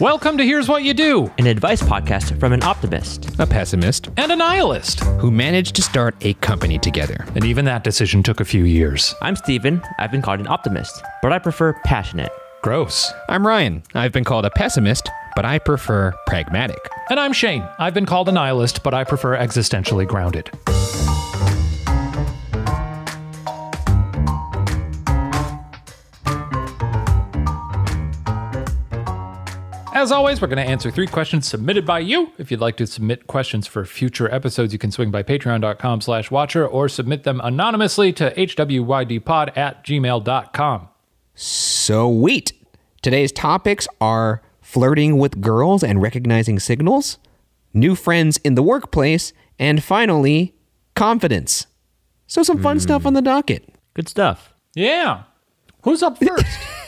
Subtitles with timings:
[0.00, 4.32] Welcome to Here's What You Do, an advice podcast from an optimist, a pessimist, and
[4.32, 7.24] a nihilist who managed to start a company together.
[7.36, 9.14] And even that decision took a few years.
[9.22, 9.80] I'm Steven.
[10.00, 12.32] I've been called an optimist, but I prefer passionate.
[12.60, 13.12] Gross.
[13.28, 13.84] I'm Ryan.
[13.94, 16.80] I've been called a pessimist, but I prefer pragmatic.
[17.08, 17.64] And I'm Shane.
[17.78, 20.50] I've been called a nihilist, but I prefer existentially grounded.
[29.94, 32.32] As always, we're going to answer three questions submitted by you.
[32.36, 36.32] If you'd like to submit questions for future episodes, you can swing by patreon.com slash
[36.32, 40.88] watcher or submit them anonymously to hwydpod at gmail.com.
[41.36, 42.52] Sweet.
[43.02, 47.18] Today's topics are flirting with girls and recognizing signals,
[47.72, 50.56] new friends in the workplace, and finally,
[50.96, 51.68] confidence.
[52.26, 52.80] So, some fun mm.
[52.80, 53.72] stuff on the docket.
[53.94, 54.54] Good stuff.
[54.74, 55.22] Yeah.
[55.82, 56.58] Who's up first?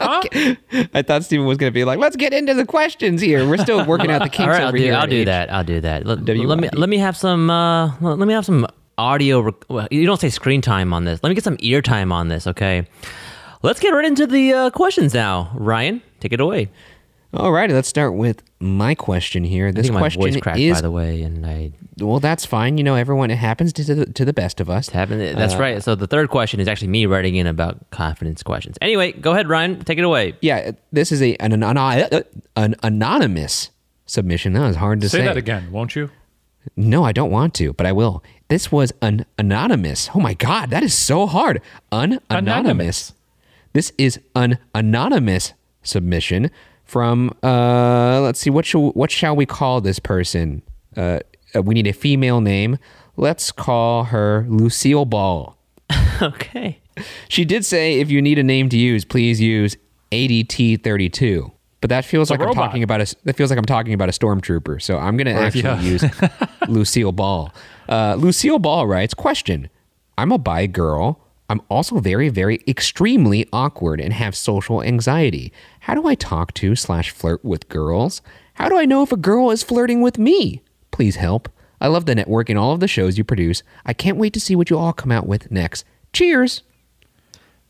[0.00, 0.22] Huh?
[0.94, 3.48] I thought Steven was going to be like, "Let's get into the questions here.
[3.48, 5.52] We're still working out the kinks All right, over I'll do, here." I'll do that.
[5.52, 6.06] I'll do that.
[6.06, 7.50] Let, let me let me have some.
[7.50, 9.40] Uh, let me have some audio.
[9.40, 11.20] Rec- well, you don't say screen time on this.
[11.22, 12.46] Let me get some ear time on this.
[12.46, 12.86] Okay.
[13.62, 15.50] Let's get right into the uh, questions now.
[15.54, 16.70] Ryan, take it away.
[17.34, 19.72] All righty, let's start with my question here.
[19.72, 21.72] This question voice cracked, is, by the way, and I.
[21.98, 22.78] Well, that's fine.
[22.78, 23.30] You know, everyone.
[23.30, 24.88] It happens to the, to the best of us.
[24.88, 25.82] Happen, that's uh, right.
[25.82, 28.76] So the third question is actually me writing in about confidence questions.
[28.80, 29.84] Anyway, go ahead, Ryan.
[29.84, 30.34] Take it away.
[30.40, 32.24] Yeah, this is a an, an,
[32.56, 33.70] an anonymous
[34.06, 34.54] submission.
[34.54, 35.18] That was hard to say.
[35.18, 36.10] Say that again, won't you?
[36.76, 38.22] No, I don't want to, but I will.
[38.48, 40.10] This was an anonymous.
[40.14, 41.62] Oh my god, that is so hard.
[41.92, 43.14] An anonymous.
[43.72, 46.50] This is an anonymous submission
[46.88, 50.62] from uh, let's see what shall what shall we call this person?
[50.96, 51.20] Uh,
[51.54, 52.78] uh, we need a female name.
[53.16, 55.56] Let's call her Lucille Ball.
[56.22, 56.80] okay.
[57.28, 59.76] She did say if you need a name to use, please use
[60.10, 61.52] ADT32.
[61.80, 64.12] But that feels like I'm talking about a that feels like I'm talking about a
[64.12, 64.82] stormtrooper.
[64.82, 65.80] So I'm going to actually yeah.
[65.80, 66.04] use
[66.68, 67.52] Lucille Ball.
[67.88, 69.68] Uh, Lucille Ball writes, "Question:
[70.16, 71.20] I'm a bi girl
[71.50, 75.52] I'm also very, very extremely awkward and have social anxiety.
[75.88, 78.20] How do I talk to slash flirt with girls?
[78.52, 80.60] How do I know if a girl is flirting with me?
[80.90, 81.48] Please help.
[81.80, 83.62] I love the network and all of the shows you produce.
[83.86, 85.86] I can't wait to see what you all come out with next.
[86.12, 86.62] Cheers.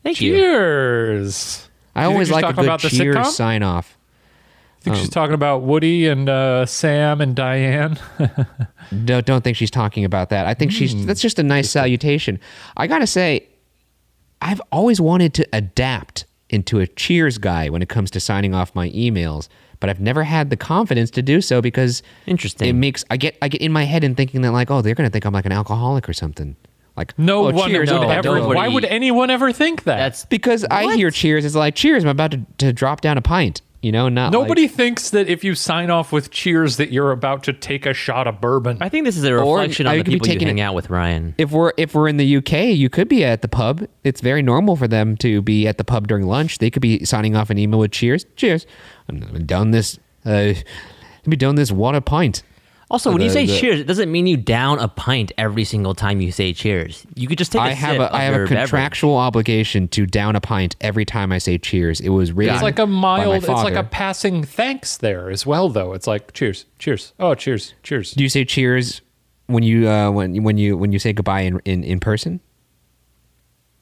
[0.03, 0.37] Thank cheers.
[0.37, 0.43] you.
[0.43, 1.69] Cheers.
[1.95, 3.97] I always like a good cheers sign off.
[4.43, 7.97] I think um, she's talking about Woody and uh, Sam and Diane.
[8.91, 10.45] no, don't think she's talking about that.
[10.45, 10.75] I think mm.
[10.75, 11.05] she's hmm.
[11.05, 12.37] that's just a nice salutation.
[12.75, 13.47] I gotta say,
[14.41, 18.73] I've always wanted to adapt into a cheers guy when it comes to signing off
[18.75, 19.47] my emails,
[19.79, 22.67] but I've never had the confidence to do so because interesting.
[22.67, 24.95] It makes I get I get in my head and thinking that like, oh, they're
[24.95, 26.55] gonna think I'm like an alcoholic or something.
[26.97, 28.45] Like no oh, one cheers, would ever.
[28.45, 29.97] Why would anyone ever think that?
[29.97, 30.73] That's because what?
[30.73, 31.45] I hear cheers.
[31.45, 32.03] It's like cheers.
[32.03, 33.61] I'm about to, to drop down a pint.
[33.81, 37.11] You know, not nobody like, thinks that if you sign off with cheers that you're
[37.11, 38.77] about to take a shot of bourbon.
[38.81, 41.33] I think this is a reflection on the people you hang it, out with, Ryan.
[41.37, 43.87] If we're if we're in the UK, you could be at the pub.
[44.03, 46.57] It's very normal for them to be at the pub during lunch.
[46.57, 48.25] They could be signing off an email with cheers.
[48.35, 48.65] Cheers.
[49.07, 49.97] I'm done this.
[50.25, 50.53] Uh,
[51.19, 52.43] let me down this water pint.
[52.91, 55.63] Also, when the, you say the, cheers, it doesn't mean you down a pint every
[55.63, 57.05] single time you say cheers.
[57.13, 59.27] You could just take a I have a, I have a contractual beverage.
[59.27, 62.01] obligation to down a pint every time I say cheers.
[62.01, 65.69] It was really It's like a mild it's like a passing thanks there as well
[65.69, 65.93] though.
[65.93, 66.65] It's like cheers.
[66.79, 67.13] Cheers.
[67.19, 67.75] Oh, cheers.
[67.83, 68.13] Cheers.
[68.13, 69.01] Do you say cheers
[69.45, 72.39] when you uh, when when you when you say goodbye in in, in person?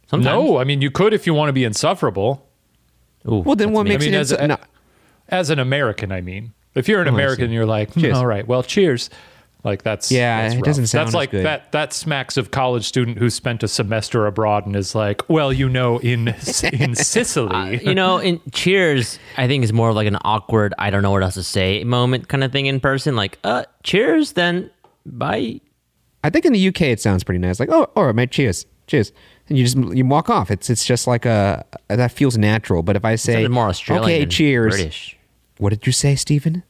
[0.07, 0.25] Sometimes.
[0.25, 2.45] No, I mean you could if you want to be insufferable.
[3.25, 4.57] Ooh, well, then what makes I mean, it as, a, no.
[5.27, 6.53] as an American, I mean.
[6.77, 9.09] If you're an oh, American, you're like, hmm, all right, well, cheers.
[9.63, 11.45] Like that's yeah, that's it doesn't sound that's like good.
[11.45, 15.51] that that smacks of college student who spent a semester abroad and is like, well,
[15.51, 16.27] you know, in
[16.73, 20.89] in Sicily, uh, you know, in Cheers, I think is more like an awkward, I
[20.89, 23.15] don't know what else to say moment kind of thing in person.
[23.15, 24.69] Like, uh, cheers, then
[25.05, 25.59] bye.
[26.23, 27.59] I think in the UK it sounds pretty nice.
[27.59, 29.11] Like, oh, all right, mate, cheers, cheers,
[29.49, 30.51] and you just you walk off.
[30.51, 32.83] It's it's just like a that feels natural.
[32.83, 35.17] But if I say more Australian, okay, cheers, British.
[35.57, 36.63] What did you say, Steven?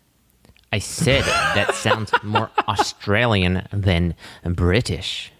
[0.71, 5.31] I said that sounds more Australian than British.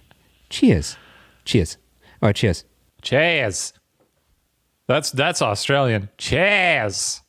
[0.50, 0.98] Cheers.
[1.46, 1.78] Cheers.
[2.22, 2.64] All right, cheers.
[3.02, 3.74] Cheers.
[4.88, 6.10] That's that's Australian.
[6.18, 7.22] Cheers.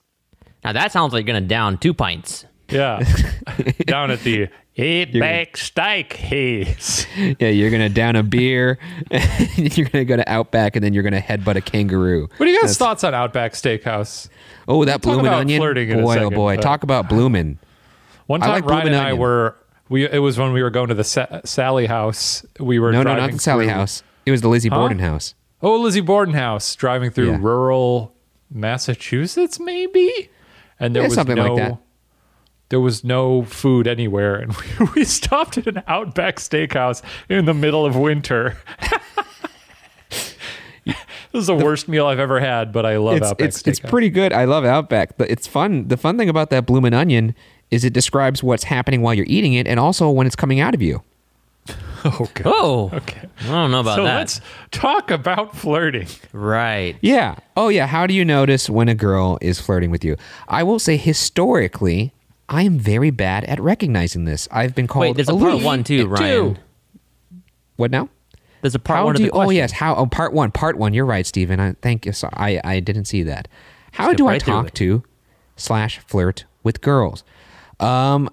[0.64, 2.44] Now that sounds like you're gonna down two pints.
[2.68, 3.02] Yeah.
[3.86, 4.48] down at the
[4.80, 7.04] Eat back steak he's.
[7.16, 8.78] Yeah, you're gonna down a beer,
[9.56, 12.28] you're gonna go to Outback, and then you're gonna headbutt a kangaroo.
[12.36, 14.28] What are you guys' That's, thoughts on Outback Steakhouse?
[14.68, 15.58] Oh, that bloomin' onion.
[15.60, 17.58] Boy, oh second, oh boy, talk about bloomin'.
[18.28, 19.56] One time, like Ryan and I were
[19.88, 20.08] we.
[20.08, 22.46] It was when we were going to the Sa- Sallie House.
[22.60, 24.02] We were no, no, not the Sallie through, House.
[24.24, 24.76] It was the Lizzie huh?
[24.76, 25.34] Borden House.
[25.60, 27.38] Oh, Lizzie Borden House, driving through yeah.
[27.40, 28.14] rural
[28.50, 30.30] Massachusetts, maybe
[30.80, 31.78] and there Yeah, was something no like that.
[32.68, 37.54] there was no food anywhere, and we, we stopped at an Outback Steakhouse in the
[37.54, 38.56] middle of winter.
[40.10, 40.94] this
[41.34, 43.68] is the worst meal I've ever had, but I love it's Outback it's, Steakhouse.
[43.68, 44.32] it's pretty good.
[44.32, 45.16] I love Outback.
[45.16, 45.88] But it's fun.
[45.88, 47.34] The fun thing about that bloomin' onion
[47.70, 50.74] is it describes what's happening while you're eating it, and also when it's coming out
[50.74, 51.02] of you.
[52.04, 52.42] oh, God.
[52.46, 53.28] Oh, Okay.
[53.42, 54.16] I don't know about So that.
[54.16, 56.06] let's talk about flirting.
[56.32, 56.96] Right.
[57.02, 57.36] Yeah.
[57.56, 57.86] Oh yeah.
[57.86, 60.16] How do you notice when a girl is flirting with you?
[60.48, 62.12] I will say historically,
[62.48, 64.48] I am very bad at recognizing this.
[64.50, 65.52] I've been called Wait, there's a aloof.
[65.52, 66.58] part one too, Ryan.
[67.76, 68.08] What now?
[68.62, 69.46] There's a part how one do of you, the question.
[69.48, 72.28] oh yes how oh part one part one you're right steven i thank you so
[72.32, 73.46] i i didn't see that
[73.92, 75.04] how Skip do i right through talk to
[75.56, 77.22] slash flirt with girls
[77.80, 78.28] um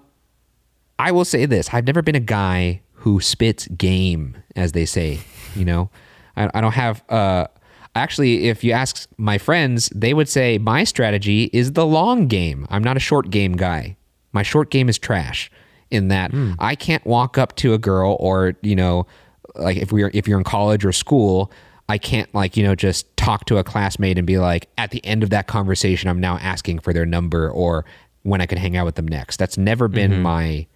[0.98, 1.70] i will say this.
[1.72, 5.20] I've never been a guy who spits game as they say
[5.54, 5.90] you know?
[6.36, 7.46] I, I don't have uh
[7.94, 12.66] actually if you ask my friends they would say my strategy is the long game.
[12.70, 13.96] I'm not a short game guy.
[14.32, 15.50] My short game is trash
[15.90, 19.06] in that I can't walk up to a girl or you know
[19.54, 21.50] like if we're if you're in college or school
[21.88, 25.04] I can't like you know just talk to a classmate and be like at the
[25.06, 27.84] end of that conversation I'm now asking for their number or
[28.26, 30.66] when I can hang out with them next that's never been my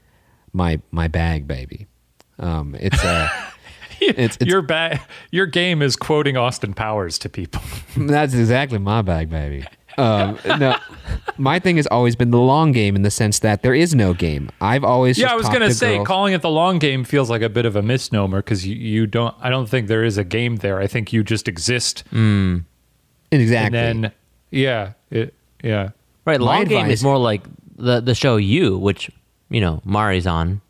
[0.53, 1.87] my my bag baby
[2.39, 3.29] um it's uh
[4.03, 4.99] It's- it's- your ba-
[5.31, 7.61] your game is quoting Austin Powers to people.
[7.99, 9.67] That's exactly my bag, baby.
[9.99, 10.75] Um, no,
[11.37, 14.15] my thing has always been the long game in the sense that there is no
[14.15, 14.49] game.
[14.59, 17.29] I've always yeah, I was gonna to say girls- calling it the long game feels
[17.29, 19.35] like a bit of a misnomer because you, you don't.
[19.39, 20.81] I don't think there is a game there.
[20.81, 22.85] I think you just exist, exactly.
[23.33, 23.75] and
[24.05, 24.13] then
[24.51, 25.91] yeah, it yeah.
[26.25, 26.41] Right.
[26.41, 27.43] Long game advice- is more like
[27.77, 29.11] the the show you, which
[29.49, 30.61] you know Mari's on.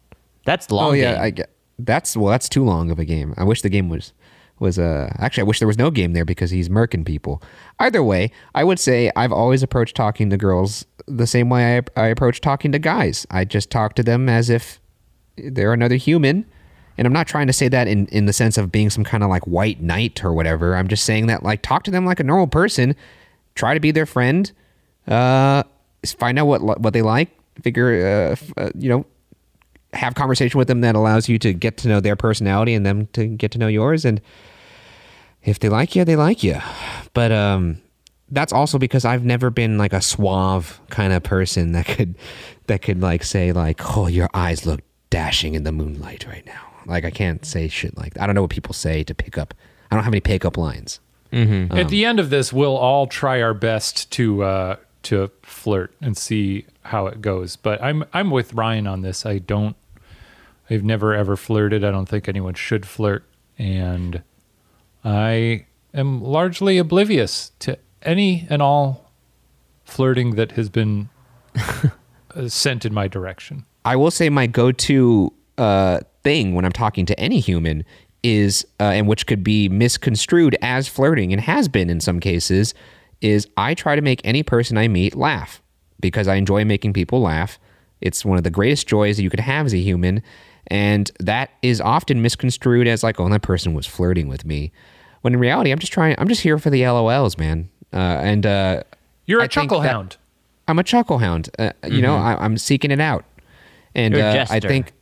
[0.44, 1.22] That's long oh yeah, game.
[1.22, 3.34] I get that's well, that's too long of a game.
[3.36, 4.12] I wish the game was
[4.58, 7.42] was uh actually I wish there was no game there because he's murking people.
[7.78, 12.00] Either way, I would say I've always approached talking to girls the same way I,
[12.00, 13.26] I approach talking to guys.
[13.30, 14.80] I just talk to them as if
[15.36, 16.46] they're another human.
[16.98, 19.22] And I'm not trying to say that in, in the sense of being some kind
[19.22, 20.76] of like white knight or whatever.
[20.76, 22.94] I'm just saying that like talk to them like a normal person.
[23.54, 24.52] Try to be their friend.
[25.08, 25.62] Uh,
[26.18, 27.28] find out what what they like.
[27.62, 29.04] Figure, uh, f- uh, you know,
[29.92, 33.06] have conversation with them that allows you to get to know their personality and them
[33.08, 34.04] to get to know yours.
[34.04, 34.20] And
[35.42, 36.58] if they like you, they like you.
[37.12, 37.82] But um,
[38.30, 42.14] that's also because I've never been like a suave kind of person that could
[42.66, 44.80] that could like say like, "Oh, your eyes look
[45.10, 48.22] dashing in the moonlight right now." Like I can't say shit like that.
[48.22, 49.52] I don't know what people say to pick up.
[49.90, 51.00] I don't have any pickup lines.
[51.78, 56.16] At the end of this, we'll all try our best to uh, to flirt and
[56.16, 57.56] see how it goes.
[57.56, 59.24] But I'm I'm with Ryan on this.
[59.24, 59.76] I don't.
[60.68, 61.84] I've never ever flirted.
[61.84, 63.24] I don't think anyone should flirt,
[63.58, 64.22] and
[65.04, 69.10] I am largely oblivious to any and all
[69.84, 71.08] flirting that has been
[71.56, 73.64] uh, sent in my direction.
[73.84, 77.84] I will say my go-to uh, thing when I'm talking to any human
[78.22, 82.74] is, uh, and which could be misconstrued as flirting and has been in some cases,
[83.20, 85.60] is I try to make any person I meet laugh
[86.00, 87.58] because I enjoy making people laugh.
[88.00, 90.22] It's one of the greatest joys that you could have as a human,
[90.68, 94.72] and that is often misconstrued as like, oh, that person was flirting with me,
[95.20, 96.14] when in reality, I'm just trying.
[96.18, 97.68] I'm just here for the LOLs, man.
[97.92, 98.82] Uh, and uh,
[99.26, 100.16] You're a I think chuckle hound.
[100.66, 101.50] I'm a chuckle hound.
[101.58, 103.24] Uh, You know, I, I'm seeking it out,
[103.94, 104.92] and You're a uh, I think,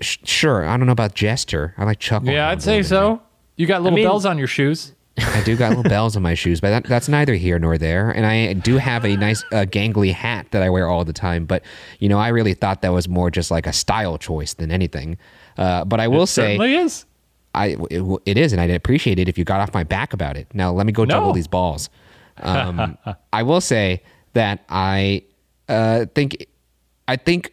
[0.00, 1.74] sh- sure, I don't know about jester.
[1.76, 2.28] I like chuckle.
[2.30, 2.88] Yeah, I'd say little
[3.18, 3.22] so.
[3.56, 4.92] You got little mean- bells on your shoes.
[5.20, 8.10] I do got little bells on my shoes, but that, that's neither here nor there.
[8.10, 11.46] And I do have a nice uh, gangly hat that I wear all the time.
[11.46, 11.62] But
[11.98, 15.18] you know, I really thought that was more just like a style choice than anything.
[15.56, 17.04] Uh, but I will say, Certainly is.
[17.54, 20.36] I it, it is, and I'd appreciate it if you got off my back about
[20.36, 20.46] it.
[20.54, 21.34] Now let me go juggle No.
[21.34, 21.88] these balls.
[22.42, 22.96] Um,
[23.34, 25.24] I will say that I
[25.68, 26.46] uh, think
[27.06, 27.52] I think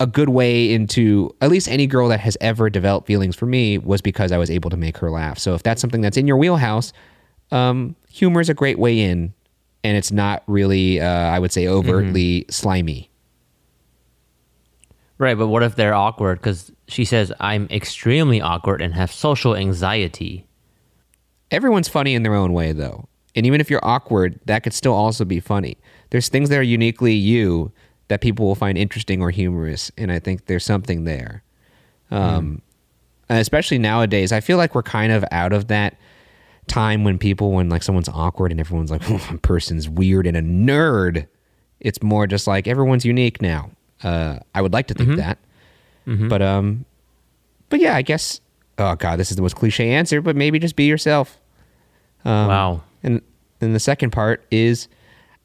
[0.00, 3.78] a good way into at least any girl that has ever developed feelings for me
[3.78, 5.38] was because I was able to make her laugh.
[5.38, 6.92] So if that's something that's in your wheelhouse,
[7.50, 9.32] um, humor is a great way in,
[9.82, 13.10] and it's not really uh, I would say overtly slimy.
[15.18, 16.38] Right, but what if they're awkward?
[16.38, 20.46] Because she says I'm extremely awkward and have social anxiety.
[21.50, 23.08] Everyone's funny in their own way, though.
[23.34, 25.76] And even if you're awkward, that could still also be funny.
[26.10, 27.72] There's things that are uniquely you
[28.08, 31.42] that people will find interesting or humorous, and I think there's something there.
[32.10, 32.62] Um,
[33.28, 35.96] and especially nowadays, I feel like we're kind of out of that
[36.66, 40.42] time when people, when like someone's awkward and everyone's like, oh, person's weird and a
[40.42, 41.26] nerd."
[41.80, 43.70] It's more just like everyone's unique now.
[44.02, 45.38] Uh, I would like to think that,
[46.28, 46.84] but um,
[47.68, 48.40] but yeah, I guess.
[48.78, 51.38] Oh god, this is the most cliche answer, but maybe just be yourself.
[52.24, 52.82] Um, wow.
[53.02, 53.22] And
[53.58, 54.88] then the second part is,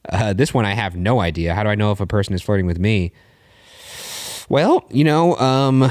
[0.10, 1.54] Uh, this one I have no idea.
[1.56, 3.12] How do I know if a person is flirting with me?
[4.50, 5.90] Well, you know, um,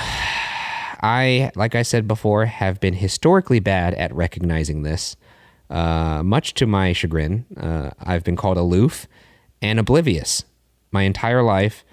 [1.02, 5.16] I, like I said before, have been historically bad at recognizing this.
[5.70, 9.06] Uh, much to my chagrin, uh, I've been called aloof
[9.62, 10.44] and oblivious
[10.90, 11.84] my entire life.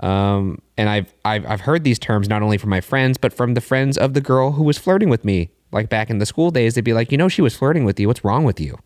[0.00, 3.54] Um, and I've, I've I've heard these terms not only from my friends, but from
[3.54, 5.50] the friends of the girl who was flirting with me.
[5.70, 7.98] Like back in the school days, they'd be like, "You know, she was flirting with
[7.98, 8.06] you.
[8.06, 8.78] What's wrong with you?"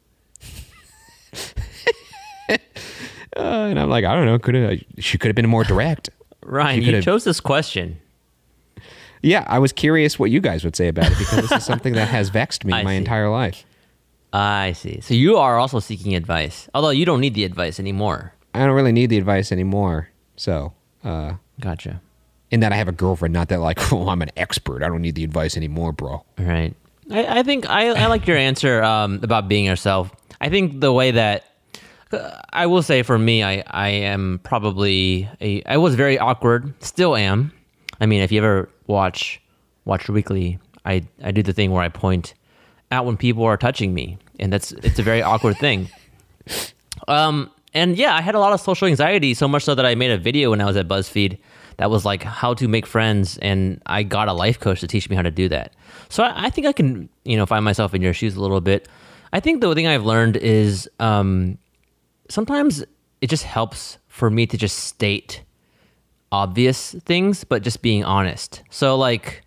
[3.36, 4.38] uh, and I'm like, I don't know.
[4.38, 6.10] Could have she could have been more direct.
[6.44, 8.00] Ryan, you chose this question.
[9.22, 11.92] Yeah, I was curious what you guys would say about it because this is something
[11.92, 12.96] that has vexed me my see.
[12.96, 13.64] entire life.
[14.32, 15.00] I see.
[15.00, 18.34] So you are also seeking advice, although you don't need the advice anymore.
[18.54, 20.08] I don't really need the advice anymore.
[20.36, 20.72] So
[21.04, 22.00] uh, gotcha.
[22.50, 24.82] In that I have a girlfriend, not that like, oh, I'm an expert.
[24.82, 26.24] I don't need the advice anymore, bro.
[26.38, 26.74] Right.
[27.10, 30.10] I, I think I, I like your answer um, about being yourself.
[30.40, 31.46] I think the way that uh,
[32.52, 37.16] I will say for me, I, I am probably a I was very awkward, still
[37.16, 37.52] am.
[38.00, 39.40] I mean, if you ever watch
[39.84, 42.34] Watcher Weekly, I I do the thing where I point
[42.90, 45.88] out when people are touching me, and that's it's a very awkward thing.
[47.08, 49.94] Um, and yeah, I had a lot of social anxiety, so much so that I
[49.94, 51.38] made a video when I was at BuzzFeed
[51.78, 55.08] that was like how to make friends, and I got a life coach to teach
[55.08, 55.72] me how to do that.
[56.08, 58.60] So I, I think I can, you know, find myself in your shoes a little
[58.60, 58.88] bit.
[59.32, 61.58] I think the thing I've learned is um,
[62.32, 62.84] sometimes
[63.20, 65.42] it just helps for me to just state
[66.32, 68.62] obvious things, but just being honest.
[68.70, 69.42] So like,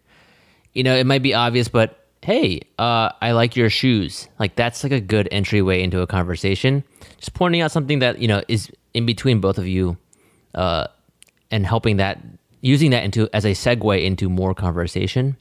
[0.73, 4.27] you know, it might be obvious, but hey, uh, I like your shoes.
[4.39, 6.83] Like that's like a good entryway into a conversation.
[7.17, 9.97] Just pointing out something that you know is in between both of you,
[10.53, 10.87] uh,
[11.51, 12.21] and helping that
[12.61, 15.37] using that into as a segue into more conversation.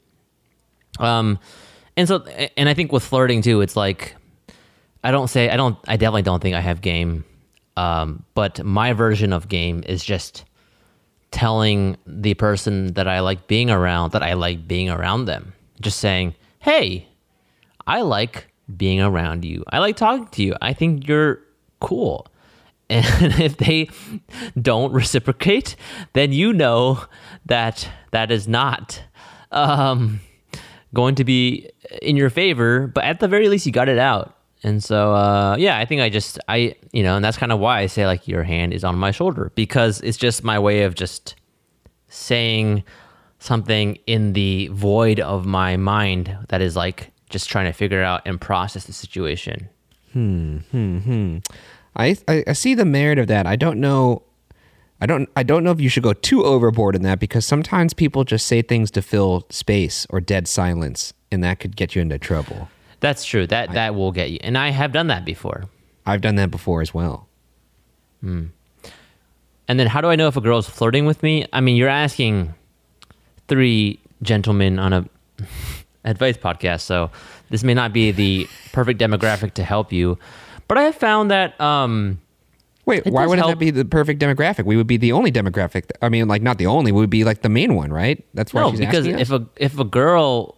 [0.99, 1.39] Um,
[1.97, 2.23] and so
[2.57, 4.15] and I think with flirting too, it's like
[5.03, 7.23] I don't say I don't I definitely don't think I have game.
[7.77, 10.45] Um, but my version of game is just
[11.31, 15.53] telling the person that I like being around that I like being around them.
[15.81, 17.09] Just saying, hey,
[17.85, 19.63] I like being around you.
[19.69, 20.55] I like talking to you.
[20.61, 21.41] I think you're
[21.79, 22.27] cool.
[22.87, 23.03] And
[23.41, 23.89] if they
[24.61, 25.75] don't reciprocate,
[26.13, 27.03] then you know
[27.47, 29.01] that that is not
[29.51, 30.19] um,
[30.93, 31.71] going to be
[32.03, 32.85] in your favor.
[32.85, 34.37] But at the very least, you got it out.
[34.65, 37.59] And so, uh, yeah, I think I just, I, you know, and that's kind of
[37.59, 40.83] why I say like your hand is on my shoulder because it's just my way
[40.83, 41.35] of just
[42.09, 42.83] saying,
[43.45, 48.21] something in the void of my mind that is like just trying to figure out
[48.25, 49.69] and process the situation.
[50.13, 50.57] Hmm.
[50.71, 50.97] Hmm.
[50.99, 51.37] Hmm.
[51.95, 53.45] I, I, I see the merit of that.
[53.45, 54.23] I don't know.
[54.99, 55.29] I don't.
[55.35, 58.45] I don't know if you should go too overboard in that because sometimes people just
[58.45, 62.69] say things to fill space or dead silence, and that could get you into trouble.
[63.05, 63.45] That's true.
[63.45, 64.39] That I, that will get you.
[64.41, 65.65] And I have done that before.
[66.07, 67.27] I've done that before as well.
[68.21, 68.45] Hmm.
[69.67, 71.45] And then, how do I know if a girl's flirting with me?
[71.53, 72.55] I mean, you're asking
[73.47, 75.05] three gentlemen on a
[76.03, 77.11] advice podcast, so
[77.51, 80.17] this may not be the perfect demographic to help you.
[80.67, 81.61] But I have found that.
[81.61, 82.19] Um,
[82.87, 83.51] Wait, why wouldn't help.
[83.51, 84.65] that be the perfect demographic?
[84.65, 85.91] We would be the only demographic.
[86.01, 86.91] I mean, like not the only.
[86.91, 88.25] We would be like the main one, right?
[88.33, 88.61] That's why.
[88.61, 90.54] No, because if a if a girl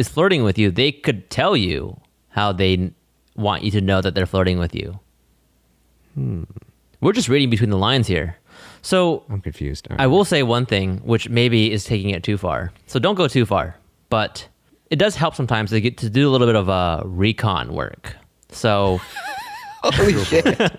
[0.00, 2.92] is flirting with you, they could tell you how they
[3.36, 4.98] want you to know that they're flirting with you.
[6.14, 6.44] Hmm.
[7.00, 8.36] We're just reading between the lines here.
[8.82, 9.86] So I'm confused.
[9.90, 10.00] Right.
[10.00, 12.72] I will say one thing, which maybe is taking it too far.
[12.86, 13.76] So don't go too far,
[14.08, 14.48] but
[14.90, 18.16] it does help sometimes to get to do a little bit of uh, recon work.
[18.50, 19.00] So,
[19.82, 20.44] holy shit!
[20.46, 20.70] what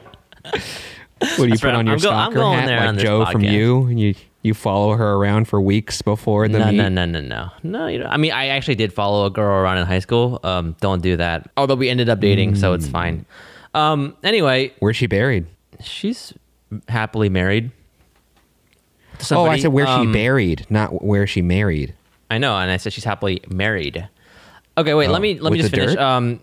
[1.38, 1.76] do you put right.
[1.76, 3.32] on your I'm stalker go, hat like Joe podcast.
[3.32, 3.86] from you?
[3.86, 6.78] And you you follow her around for weeks before the no, meet?
[6.78, 7.88] No, no, no, no, no.
[7.88, 10.40] You know, I mean, I actually did follow a girl around in high school.
[10.44, 11.50] Um, don't do that.
[11.58, 12.58] Although we ended up dating, mm.
[12.58, 12.92] so it's hmm.
[12.92, 13.26] fine.
[13.74, 15.46] Um, anyway, where's she buried?
[15.82, 16.34] She's
[16.88, 17.72] happily married.
[19.20, 21.94] Somebody, oh, I said where um, she buried, not where she married.
[22.30, 24.08] I know, and I said she's happily married.
[24.78, 25.08] Okay, wait.
[25.08, 25.96] Oh, let me let me just finish.
[25.98, 26.40] Um,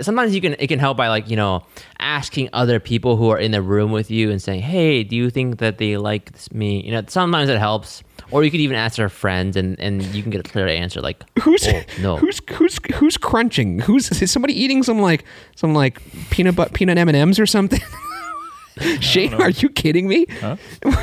[0.00, 1.64] sometimes you can it can help by like you know
[1.98, 5.30] asking other people who are in the room with you and saying, "Hey, do you
[5.30, 8.02] think that they like me?" You know, sometimes it helps.
[8.30, 11.00] Or you could even ask their friends, and, and you can get a clear answer
[11.00, 12.16] like, "Who's oh, no?
[12.16, 13.80] Who's who's who's crunching?
[13.80, 15.24] Who's is somebody eating some like
[15.56, 17.80] some like peanut butter peanut M and M's or something?"
[19.00, 20.26] Shane, are you kidding me?
[20.40, 20.56] Huh?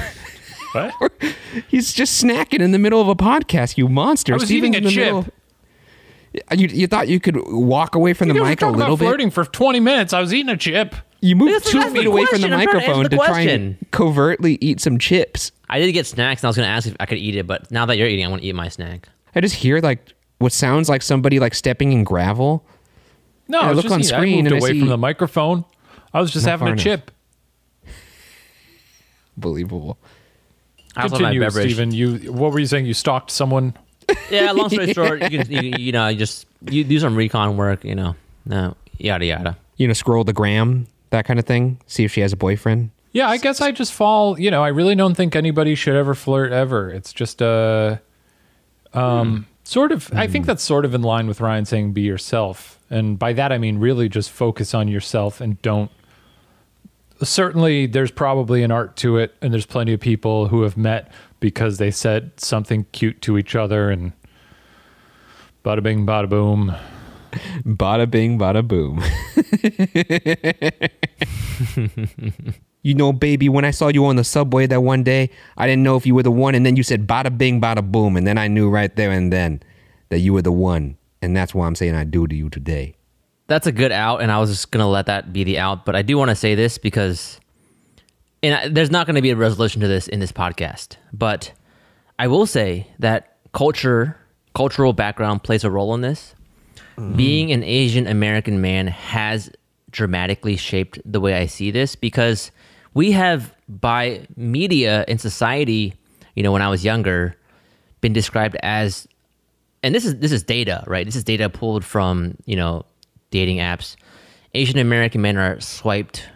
[0.71, 1.12] What?
[1.67, 3.77] He's just snacking in the middle of a podcast.
[3.77, 4.33] You monster!
[4.33, 5.03] I was Steven's eating a chip.
[5.03, 5.27] Middle.
[6.56, 9.06] You, you thought you could walk away from the mic a little bit?
[9.06, 10.14] Flirting for twenty minutes.
[10.14, 10.96] I was eating a chip.
[11.20, 14.80] You moved two feet away from the I'm microphone to, to try and covertly eat
[14.80, 15.52] some chips.
[15.70, 17.46] I did get snacks, and I was going to ask if I could eat it,
[17.46, 19.08] but now that you're eating, I want to eat my snack.
[19.36, 22.66] I just hear like what sounds like somebody like stepping in gravel.
[23.48, 25.66] No, I look on screen I moved and away I see, from the microphone.
[26.14, 27.12] I was just having a chip.
[29.38, 29.98] Unbelievable.
[30.96, 31.92] Continue, Steven.
[31.92, 32.86] You what were you saying?
[32.86, 33.76] You stalked someone?
[34.30, 34.51] Yeah.
[34.51, 37.84] Long story short, you can you, you know you just you do some recon work.
[37.84, 38.15] You know,
[38.46, 39.58] no yada yada.
[39.77, 41.80] You know, scroll the gram, that kind of thing.
[41.88, 42.91] See if she has a boyfriend.
[43.13, 44.39] Yeah, I guess I just fall.
[44.39, 46.89] You know, I really don't think anybody should ever flirt ever.
[46.89, 47.98] It's just uh,
[48.94, 49.46] um, mm.
[49.63, 50.08] sort of.
[50.08, 50.18] Mm.
[50.18, 50.48] I think hmm.
[50.48, 53.80] that's sort of in line with Ryan saying "be yourself," and by that I mean
[53.80, 55.91] really just focus on yourself and don't.
[57.22, 61.12] Certainly, there's probably an art to it, and there's plenty of people who have met
[61.41, 64.13] because they said something cute to each other, and
[65.65, 66.74] bada bing, bada boom.
[67.65, 69.01] Bada bing, bada boom.
[72.83, 75.83] you know, baby, when I saw you on the subway that one day, I didn't
[75.83, 76.55] know if you were the one.
[76.55, 78.17] And then you said bada bing, bada boom.
[78.17, 79.62] And then I knew right there and then
[80.10, 80.98] that you were the one.
[81.21, 82.95] And that's why I'm saying I do to you today.
[83.48, 84.21] That's a good out.
[84.21, 85.86] And I was just going to let that be the out.
[85.86, 87.39] But I do want to say this because
[88.43, 90.98] and I, there's not going to be a resolution to this in this podcast.
[91.13, 91.51] But
[92.17, 94.17] I will say that culture,
[94.53, 96.36] cultural background plays a role in this.
[96.98, 97.15] Mm-hmm.
[97.15, 99.51] Being an Asian American man has
[99.91, 102.51] dramatically shaped the way I see this because
[102.93, 105.93] we have by media and society,
[106.36, 107.36] you know, when I was younger,
[108.01, 109.07] been described as
[109.83, 111.05] and this is this is data, right?
[111.05, 112.86] This is data pulled from, you know,
[113.31, 113.95] dating apps.
[114.53, 116.27] Asian American men are swiped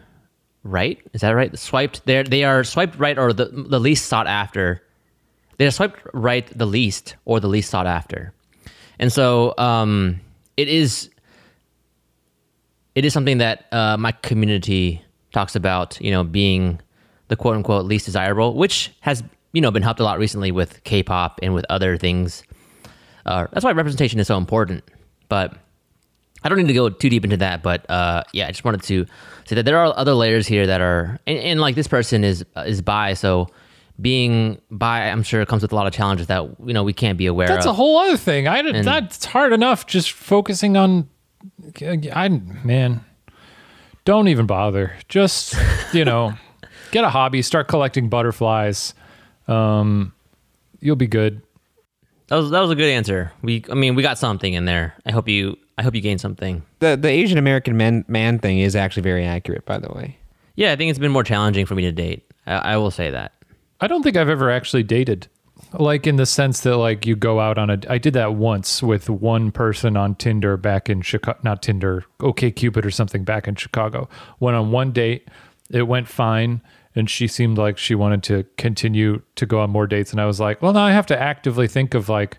[0.65, 0.99] right.
[1.13, 1.57] Is that right?
[1.57, 4.81] Swiped they they are swiped right or the the least sought after.
[5.57, 8.33] They're swiped right the least or the least sought after.
[8.99, 10.19] And so um
[10.57, 11.09] it is
[12.95, 15.03] it is something that uh, my community
[15.33, 16.79] talks about, you know, being
[17.27, 20.81] the quote unquote least desirable, which has, you know, been helped a lot recently with
[20.85, 22.43] K pop and with other things.
[23.25, 24.83] Uh, that's why representation is so important.
[25.27, 25.57] But
[26.45, 27.63] I don't need to go too deep into that.
[27.63, 29.05] But uh, yeah, I just wanted to
[29.45, 32.45] say that there are other layers here that are, and, and like this person is
[32.55, 33.49] is bi, so
[33.99, 37.17] being bi, I'm sure comes with a lot of challenges that you know we can't
[37.17, 37.47] be aware.
[37.47, 37.71] That's of.
[37.71, 38.47] a whole other thing.
[38.47, 41.09] I and, that's hard enough just focusing on.
[41.81, 42.27] I
[42.63, 43.03] man,
[44.05, 44.93] don't even bother.
[45.07, 45.55] Just
[45.93, 46.33] you know,
[46.91, 48.93] get a hobby, start collecting butterflies.
[49.47, 50.13] Um,
[50.79, 51.41] you'll be good.
[52.27, 53.31] That was that was a good answer.
[53.41, 54.95] We, I mean, we got something in there.
[55.05, 56.63] I hope you, I hope you gained something.
[56.79, 60.17] The the Asian American man man thing is actually very accurate, by the way.
[60.55, 62.31] Yeah, I think it's been more challenging for me to date.
[62.47, 63.33] I, I will say that.
[63.81, 65.27] I don't think I've ever actually dated
[65.73, 68.83] like in the sense that like you go out on a i did that once
[68.83, 73.55] with one person on tinder back in chicago not tinder OkCupid or something back in
[73.55, 74.07] chicago
[74.39, 75.27] went on one date
[75.69, 76.61] it went fine
[76.93, 80.25] and she seemed like she wanted to continue to go on more dates and i
[80.25, 82.37] was like well now i have to actively think of like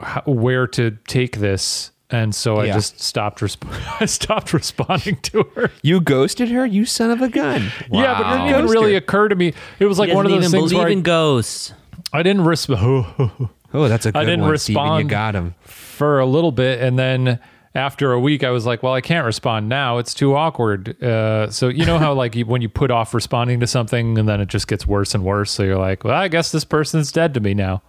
[0.00, 2.72] how, where to take this and so yeah.
[2.72, 3.40] I just stopped.
[3.40, 3.68] Resp-
[4.00, 5.70] I stopped responding to her.
[5.82, 7.70] You ghosted her, you son of a gun.
[7.88, 8.02] Wow.
[8.02, 9.54] Yeah, but it didn't even really occur to me.
[9.78, 11.72] It was like one of those things where I, in ghosts.
[12.12, 13.06] I didn't respond.
[13.74, 16.52] oh, that's a good I didn't one, respond Steven, you got him for a little
[16.52, 17.38] bit, and then
[17.74, 19.98] after a week, I was like, "Well, I can't respond now.
[19.98, 23.66] It's too awkward." Uh, so you know how like when you put off responding to
[23.66, 25.50] something, and then it just gets worse and worse.
[25.50, 27.82] So you're like, "Well, I guess this person's dead to me now."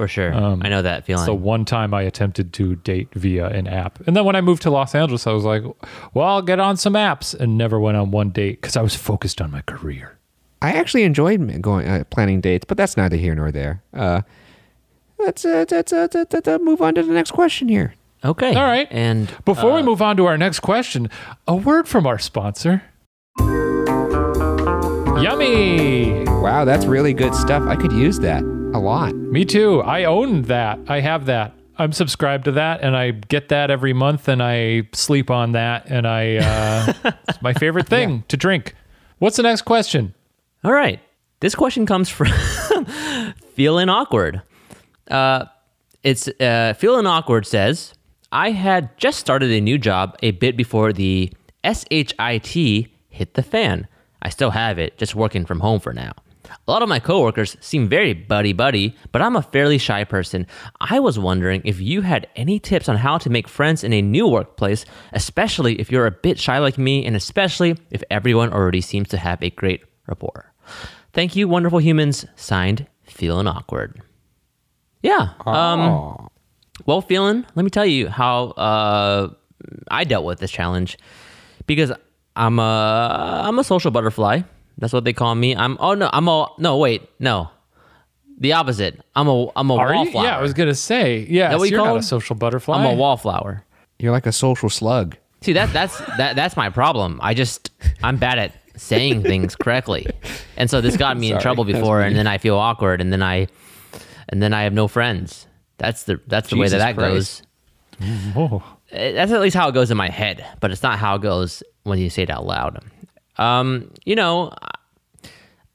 [0.00, 1.26] For sure, um, I know that feeling.
[1.26, 4.62] So one time I attempted to date via an app, and then when I moved
[4.62, 5.62] to Los Angeles, I was like,
[6.14, 8.94] "Well, I'll get on some apps," and never went on one date because I was
[8.94, 10.16] focused on my career.
[10.62, 13.82] I actually enjoyed going uh, planning dates, but that's neither here nor there.
[13.92, 14.22] Uh,
[15.18, 17.92] let's, uh, let's, uh, let's uh, move on to the next question here.
[18.24, 18.54] Okay.
[18.54, 18.88] All right.
[18.90, 21.10] And before we uh, move on to our next question,
[21.46, 22.84] a word from our sponsor.
[25.22, 26.24] Yummy.
[26.24, 27.68] Wow, that's really good stuff.
[27.68, 29.14] I could use that a lot.
[29.14, 29.80] Me too.
[29.82, 30.78] I own that.
[30.88, 31.54] I have that.
[31.78, 35.86] I'm subscribed to that and I get that every month and I sleep on that
[35.86, 38.22] and I uh, it's my favorite thing yeah.
[38.28, 38.74] to drink.
[39.18, 40.14] What's the next question?
[40.62, 41.00] All right.
[41.40, 42.28] This question comes from
[43.54, 44.42] Feeling Awkward.
[45.10, 45.46] Uh,
[46.02, 47.94] it's uh, Feeling Awkward says,
[48.30, 51.32] I had just started a new job a bit before the
[51.64, 53.88] SHIT hit the fan.
[54.22, 56.12] I still have it, just working from home for now.
[56.66, 60.46] A lot of my coworkers seem very buddy buddy, but I'm a fairly shy person.
[60.80, 64.02] I was wondering if you had any tips on how to make friends in a
[64.02, 68.80] new workplace, especially if you're a bit shy like me, and especially if everyone already
[68.80, 70.52] seems to have a great rapport.
[71.12, 72.26] Thank you, wonderful humans.
[72.36, 74.00] Signed, feeling awkward.
[75.02, 75.30] Yeah.
[75.46, 76.28] Um,
[76.86, 77.46] well, feeling.
[77.54, 79.30] Let me tell you how uh,
[79.90, 80.98] I dealt with this challenge
[81.66, 81.92] because
[82.36, 84.42] I'm a I'm a social butterfly.
[84.80, 85.54] That's what they call me.
[85.54, 87.50] I'm oh no I'm a no wait no
[88.38, 89.00] the opposite.
[89.14, 90.24] I'm a I'm a Are wallflower.
[90.24, 90.28] You?
[90.28, 91.56] Yeah, I was gonna say yeah.
[91.56, 92.78] So you're not a social butterfly.
[92.78, 93.64] I'm a wallflower.
[93.98, 95.16] You're like a social slug.
[95.42, 97.20] See that that's that that's my problem.
[97.22, 97.70] I just
[98.02, 100.06] I'm bad at saying things correctly.
[100.56, 103.22] And so this got me in trouble before, and then I feel awkward, and then
[103.22, 103.46] I,
[104.28, 105.46] and then I have no friends.
[105.78, 107.42] That's the that's the Jesus way that that Christ.
[108.00, 108.34] goes.
[108.34, 108.62] Whoa.
[108.92, 111.22] Eh, that's at least how it goes in my head, but it's not how it
[111.22, 112.82] goes when you say it out loud.
[113.40, 114.52] Um, you know,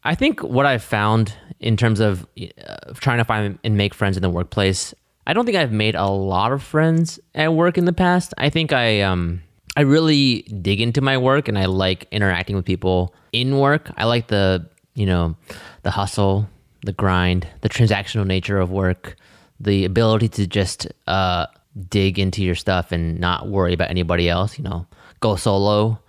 [0.03, 4.15] I think what I've found in terms of uh, trying to find and make friends
[4.15, 4.93] in the workplace,
[5.27, 8.33] I don't think I've made a lot of friends at work in the past.
[8.37, 9.41] I think I um
[9.75, 13.91] I really dig into my work and I like interacting with people in work.
[13.97, 15.35] I like the, you know,
[15.83, 16.47] the hustle,
[16.85, 19.17] the grind, the transactional nature of work,
[19.59, 21.47] the ability to just uh,
[21.89, 24.87] dig into your stuff and not worry about anybody else, you know,
[25.19, 25.99] go solo.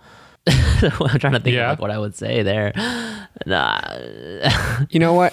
[0.81, 1.65] I'm trying to think yeah.
[1.65, 2.73] of like what I would say there.
[3.45, 3.79] Nah.
[4.89, 5.31] you know what?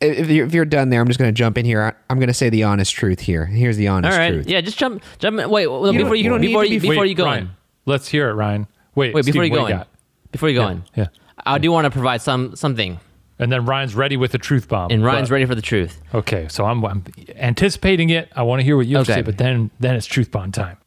[0.00, 1.94] If you're, if you're, done there, I'm just going to jump in here.
[2.08, 3.44] I'm going to say the honest truth here.
[3.44, 4.30] Here's the honest All right.
[4.30, 4.46] truth.
[4.46, 5.36] Yeah, just jump, jump.
[5.50, 7.50] Wait, you before you, you before, you, before you go Ryan, in.
[7.84, 8.66] Let's hear it, Ryan.
[8.94, 9.26] Wait, wait.
[9.26, 9.84] Before Steve, you go in,
[10.32, 11.06] before you go yeah, in, yeah.
[11.44, 12.98] I do want to provide some something.
[13.38, 14.90] And then Ryan's ready with the truth bomb.
[14.90, 16.00] And Ryan's but, ready for the truth.
[16.14, 17.04] Okay, so I'm, I'm
[17.36, 18.30] anticipating it.
[18.34, 19.14] I want to hear what you have okay.
[19.14, 20.78] to say, but then then it's truth bomb time.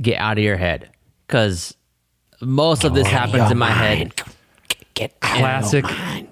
[0.00, 0.90] Get out of your head,
[1.26, 1.76] because
[2.42, 3.78] most of this oh, happens in my mind.
[3.78, 4.22] head.
[4.94, 5.84] Get classic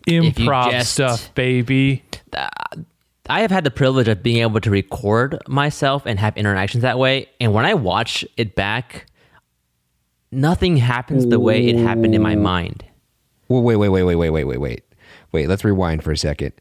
[0.07, 2.05] improv just, stuff, baby.
[3.29, 6.99] I have had the privilege of being able to record myself and have interactions that
[6.99, 7.29] way.
[7.41, 9.07] And when I watch it back,
[10.31, 12.85] nothing happens the way it happened in my mind.
[13.49, 14.85] Well, wait, wait, wait, wait, wait, wait, wait, wait.
[15.33, 16.53] Wait, let's rewind for a second.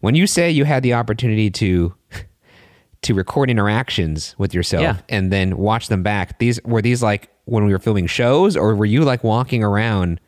[0.00, 1.94] When you say you had the opportunity to
[3.02, 5.00] to record interactions with yourself yeah.
[5.08, 8.74] and then watch them back, these were these like when we were filming shows, or
[8.74, 10.20] were you like walking around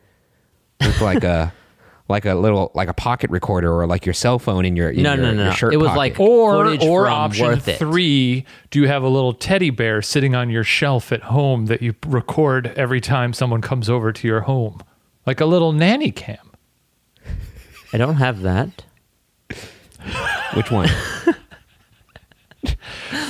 [0.79, 1.53] with like a
[2.09, 5.03] like a little like a pocket recorder or like your cell phone in your in
[5.03, 5.97] no, your, no, no, your shirt It was pocket.
[5.97, 8.45] like or or option three.
[8.69, 11.95] Do you have a little teddy bear sitting on your shelf at home that you
[12.05, 14.81] record every time someone comes over to your home,
[15.25, 16.51] like a little nanny cam?
[17.93, 18.83] I don't have that.
[20.53, 20.89] Which one?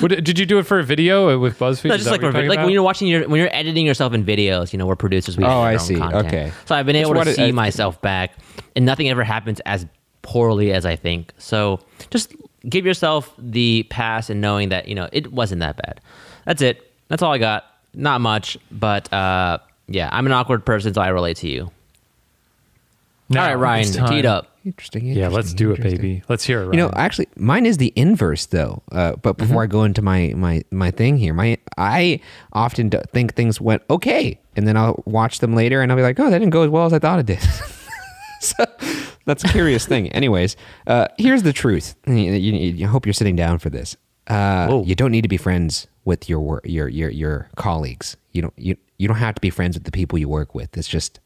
[0.01, 1.89] What, did you do it for a video with BuzzFeed?
[1.89, 4.73] No, just like, like when you're watching your when you're editing yourself in videos.
[4.73, 5.37] You know, we're producers.
[5.37, 5.95] We oh, I see.
[5.95, 6.27] Content.
[6.27, 6.51] Okay.
[6.65, 8.31] So I've been able to see it, myself back,
[8.75, 9.85] and nothing ever happens as
[10.21, 11.33] poorly as I think.
[11.37, 12.35] So just
[12.67, 16.01] give yourself the pass and knowing that you know it wasn't that bad.
[16.45, 16.91] That's it.
[17.07, 17.65] That's all I got.
[17.93, 21.71] Not much, but uh, yeah, I'm an awkward person, so I relate to you.
[23.31, 24.47] Now, all right, Ryan, teed up.
[24.63, 25.23] Interesting, interesting.
[25.23, 26.23] Yeah, let's do it, baby.
[26.29, 26.65] Let's hear it.
[26.65, 26.73] Ryan.
[26.73, 28.83] You know, actually, mine is the inverse though.
[28.91, 29.63] Uh, but before mm-hmm.
[29.63, 32.19] I go into my my my thing here, my I
[32.53, 36.19] often think things went okay, and then I'll watch them later, and I'll be like,
[36.19, 37.41] oh, that didn't go as well as I thought it did.
[38.41, 38.65] so
[39.25, 40.09] that's a curious thing.
[40.09, 40.55] Anyways,
[40.87, 41.95] uh, here's the truth.
[42.05, 43.97] You, you, you, hope you're sitting down for this.
[44.27, 48.17] Uh, you don't need to be friends with your your your your colleagues.
[48.31, 50.77] You don't you you don't have to be friends with the people you work with.
[50.77, 51.19] It's just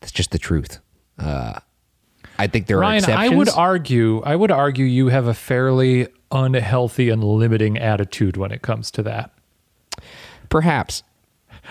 [0.00, 0.78] that's just the truth.
[1.18, 1.60] Uh,
[2.38, 3.32] I think there Ryan, are exceptions.
[3.32, 8.52] I would argue, I would argue you have a fairly unhealthy and limiting attitude when
[8.52, 9.32] it comes to that.
[10.48, 11.02] Perhaps,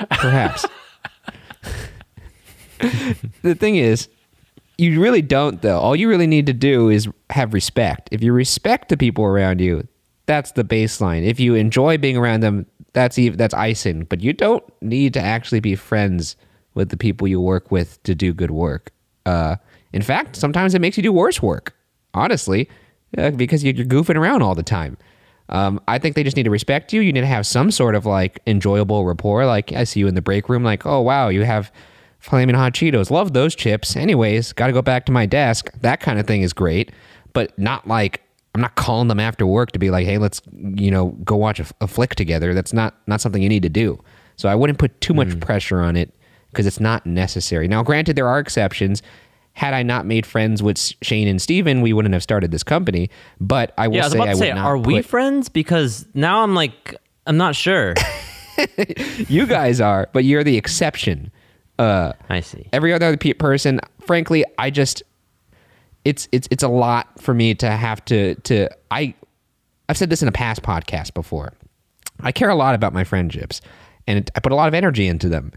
[0.10, 0.66] perhaps.
[3.42, 4.10] the thing is,
[4.78, 5.80] you really don't though.
[5.80, 8.10] All you really need to do is have respect.
[8.12, 9.88] If you respect the people around you,
[10.26, 11.26] that's the baseline.
[11.26, 14.04] If you enjoy being around them, that's even that's icing.
[14.04, 16.36] But you don't need to actually be friends
[16.74, 18.92] with the people you work with to do good work.
[19.26, 19.56] Uh,
[19.94, 21.76] in fact, sometimes it makes you do worse work,
[22.14, 22.70] honestly,
[23.18, 24.98] uh, because you're goofing around all the time.
[25.50, 27.02] Um, I think they just need to respect you.
[27.02, 29.46] You need to have some sort of like enjoyable rapport.
[29.46, 31.72] Like I see you in the break room, like, oh wow, you have
[32.20, 33.12] flaming hot Cheetos.
[33.12, 33.96] Love those chips.
[33.96, 35.72] Anyways, got to go back to my desk.
[35.82, 36.92] That kind of thing is great,
[37.34, 38.22] but not like
[38.56, 40.42] I'm not calling them after work to be like, hey, let's
[40.76, 42.54] you know go watch a, a flick together.
[42.54, 44.04] That's not not something you need to do.
[44.38, 45.42] So I wouldn't put too much mm.
[45.42, 46.12] pressure on it
[46.56, 47.68] because it's not necessary.
[47.68, 49.02] Now, granted, there are exceptions
[49.56, 53.10] had I not made friends with Shane and Steven, we wouldn't have started this company.
[53.40, 54.86] But I will yeah, I was say, about to say, are put...
[54.86, 55.48] we friends?
[55.48, 57.94] Because now I'm like, I'm not sure.
[59.28, 61.32] you guys are, but you're the exception.
[61.78, 62.70] Uh, I see.
[62.72, 65.04] Every other person, frankly, I just,
[66.04, 69.14] it's it's it's a lot for me to have to to I,
[69.90, 71.54] I've said this in a past podcast before.
[72.22, 73.60] I care a lot about my friendships,
[74.08, 75.52] and I put a lot of energy into them.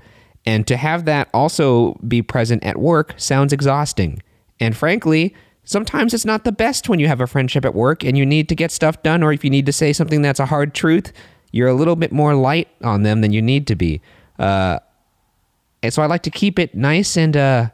[0.49, 4.23] And to have that also be present at work sounds exhausting.
[4.59, 5.35] And frankly,
[5.65, 8.49] sometimes it's not the best when you have a friendship at work and you need
[8.49, 11.13] to get stuff done, or if you need to say something that's a hard truth,
[11.53, 14.01] you're a little bit more light on them than you need to be.
[14.39, 14.79] Uh,
[15.83, 17.69] and so I like to keep it nice and uh,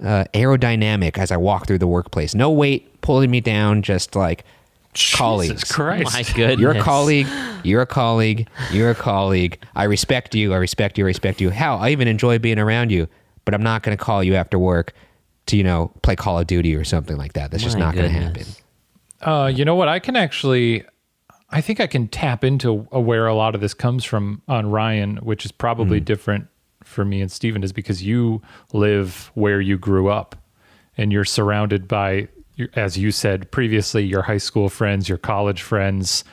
[0.00, 2.32] uh, aerodynamic as I walk through the workplace.
[2.32, 4.44] No weight pulling me down, just like
[5.14, 5.64] colleagues.
[5.64, 6.12] Christ.
[6.12, 6.60] My goodness.
[6.60, 7.26] You're a colleague.
[7.64, 8.48] You're a colleague.
[8.72, 9.58] You're a colleague.
[9.74, 10.52] I respect you.
[10.52, 11.04] I respect you.
[11.04, 11.50] I respect you.
[11.50, 13.08] Hell, I even enjoy being around you.
[13.48, 14.92] but I'm not going to call you after work
[15.46, 17.50] to you know play Call of Duty or something like that.
[17.50, 18.44] That's My just not going to happen.
[19.22, 19.88] Uh, you know what?
[19.88, 20.84] I can actually,
[21.48, 25.16] I think I can tap into where a lot of this comes from on Ryan,
[25.22, 26.04] which is probably mm.
[26.04, 26.48] different
[26.84, 28.42] for me and Steven, is because you
[28.74, 30.36] live where you grew up,
[30.98, 32.28] and you're surrounded by,
[32.74, 36.24] as you said previously, your high school friends, your college friends,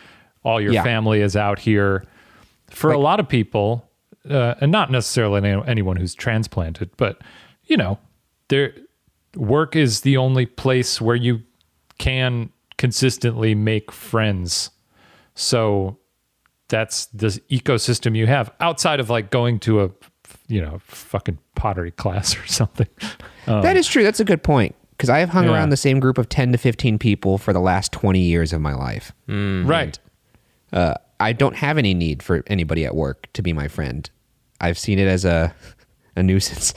[0.44, 0.84] all your yeah.
[0.84, 2.04] family is out here.
[2.70, 3.90] For like, a lot of people,
[4.30, 7.22] uh, and not necessarily anyone who's transplanted, but
[7.66, 8.00] you know,
[8.48, 8.74] there
[9.36, 11.42] work is the only place where you
[11.98, 14.72] can consistently make friends.
[15.36, 15.98] So
[16.70, 19.92] that's the ecosystem you have outside of like going to a
[20.48, 22.88] you know fucking pottery class or something.
[23.48, 24.04] Um, that is true.
[24.04, 25.54] That's a good point because I have hung yeah.
[25.54, 28.62] around the same group of 10 to 15 people for the last 20 years of
[28.62, 29.12] my life.
[29.28, 29.70] Mm-hmm.
[29.70, 30.00] Right.
[30.72, 34.10] Uh, I don't have any need for anybody at work to be my friend.
[34.62, 35.54] I've seen it as a
[36.16, 36.74] a nuisance.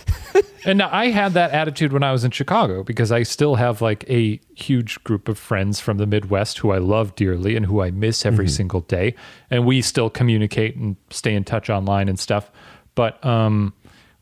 [0.64, 4.04] and I had that attitude when I was in Chicago because I still have like
[4.08, 7.90] a huge group of friends from the Midwest who I love dearly and who I
[7.90, 8.52] miss every mm-hmm.
[8.52, 9.14] single day.
[9.50, 12.50] And we still communicate and stay in touch online and stuff.
[12.94, 13.72] But um,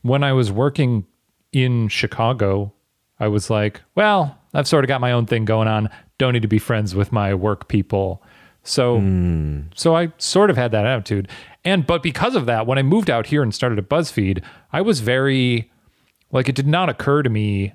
[0.01, 1.05] when I was working
[1.51, 2.73] in Chicago,
[3.21, 5.89] I was like, well, I've sort of got my own thing going on.
[6.17, 8.23] Don't need to be friends with my work people.
[8.63, 9.65] So, mm.
[9.75, 11.27] so I sort of had that attitude.
[11.63, 14.81] And, but because of that, when I moved out here and started at BuzzFeed, I
[14.81, 15.71] was very,
[16.31, 17.73] like, it did not occur to me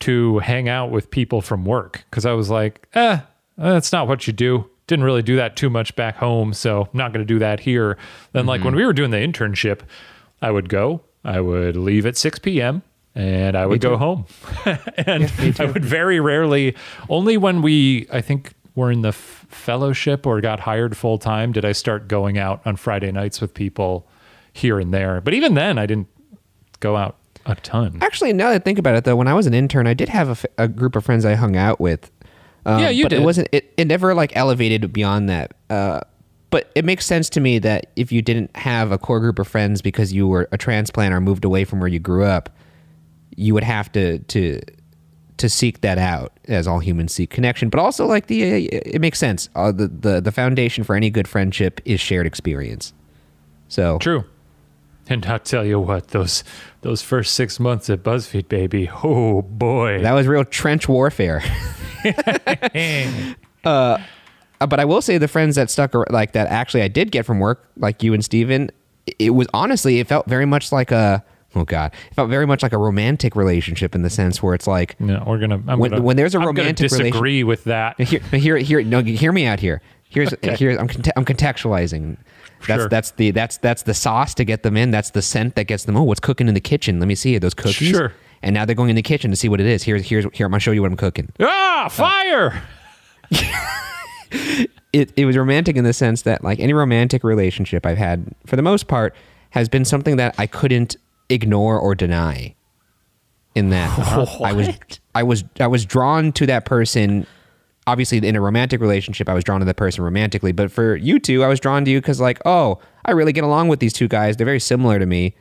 [0.00, 3.20] to hang out with people from work because I was like, eh,
[3.56, 4.68] that's not what you do.
[4.88, 6.52] Didn't really do that too much back home.
[6.52, 7.96] So, I'm not going to do that here.
[8.32, 8.48] Then, mm-hmm.
[8.48, 9.82] like, when we were doing the internship,
[10.42, 12.82] I would go, I would leave at 6 p.m
[13.14, 14.26] and I would go home.
[14.96, 16.74] and yeah, I would very rarely,
[17.08, 21.52] only when we, I think, were in the f- fellowship or got hired full time
[21.52, 24.08] did I start going out on Friday nights with people
[24.52, 25.20] here and there.
[25.20, 26.08] But even then, I didn't
[26.80, 27.98] go out a ton.
[28.00, 30.08] Actually, now that I think about it, though, when I was an intern, I did
[30.08, 32.10] have a, f- a group of friends I hung out with.
[32.66, 33.20] Um, yeah, you but did.
[33.20, 33.48] It wasn't.
[33.52, 35.54] It, it never like elevated beyond that.
[35.68, 36.00] Uh,
[36.50, 39.48] but it makes sense to me that if you didn't have a core group of
[39.48, 42.48] friends because you were a transplant or moved away from where you grew up,
[43.36, 44.60] you would have to to
[45.36, 47.68] to seek that out as all humans seek connection.
[47.68, 49.48] But also like the it makes sense.
[49.54, 52.92] Uh, the, the the foundation for any good friendship is shared experience.
[53.68, 54.24] So true.
[55.06, 56.44] And I'll tell you what those
[56.80, 61.42] those first six months at BuzzFeed, baby, oh boy, that was real trench warfare.
[63.64, 63.98] uh,
[64.58, 67.38] but I will say the friends that stuck like that actually I did get from
[67.38, 68.70] work, like you and Steven,
[69.18, 72.62] it was honestly it felt very much like a oh god, it felt very much
[72.62, 75.90] like a romantic relationship in the sense where it's like, no, we're gonna I'm when,
[75.90, 78.00] gonna, when there's a I'm romantic disagree with that.
[78.00, 79.80] Here, here, here, no, hear me out here.
[80.08, 80.56] Here's, okay.
[80.56, 82.16] here's, I'm, I'm contextualizing.
[82.66, 82.88] That's sure.
[82.88, 84.90] that's the that's that's the sauce to get them in.
[84.90, 85.96] That's the scent that gets them.
[85.96, 86.98] Oh, what's cooking in the kitchen?
[86.98, 87.36] Let me see.
[87.38, 87.90] Those cookies?
[87.90, 88.12] Sure.
[88.42, 89.82] And now they're going in the kitchen to see what it is.
[89.82, 90.46] Here's here's here.
[90.46, 91.30] I'm gonna show you what I'm cooking.
[91.40, 92.62] Ah, fire!
[94.92, 98.56] it it was romantic in the sense that like any romantic relationship I've had for
[98.56, 99.14] the most part
[99.50, 100.96] has been something that I couldn't
[101.28, 102.54] ignore or deny
[103.54, 103.98] in that.
[104.42, 104.68] I was
[105.14, 107.26] I was I was drawn to that person
[107.86, 111.18] obviously in a romantic relationship I was drawn to that person romantically but for you
[111.18, 113.92] two I was drawn to you cuz like oh I really get along with these
[113.92, 114.36] two guys.
[114.36, 115.34] They're very similar to me.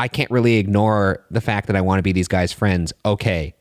[0.00, 2.92] I can't really ignore the fact that I want to be these guys friends.
[3.04, 3.54] Okay.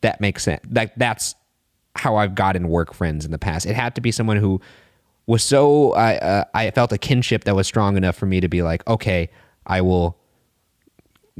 [0.00, 1.34] That makes sense that that's
[1.94, 3.66] how I've gotten work friends in the past.
[3.66, 4.60] It had to be someone who
[5.26, 8.48] was so I uh, I felt a kinship that was strong enough for me to
[8.48, 9.30] be like okay
[9.66, 10.18] I will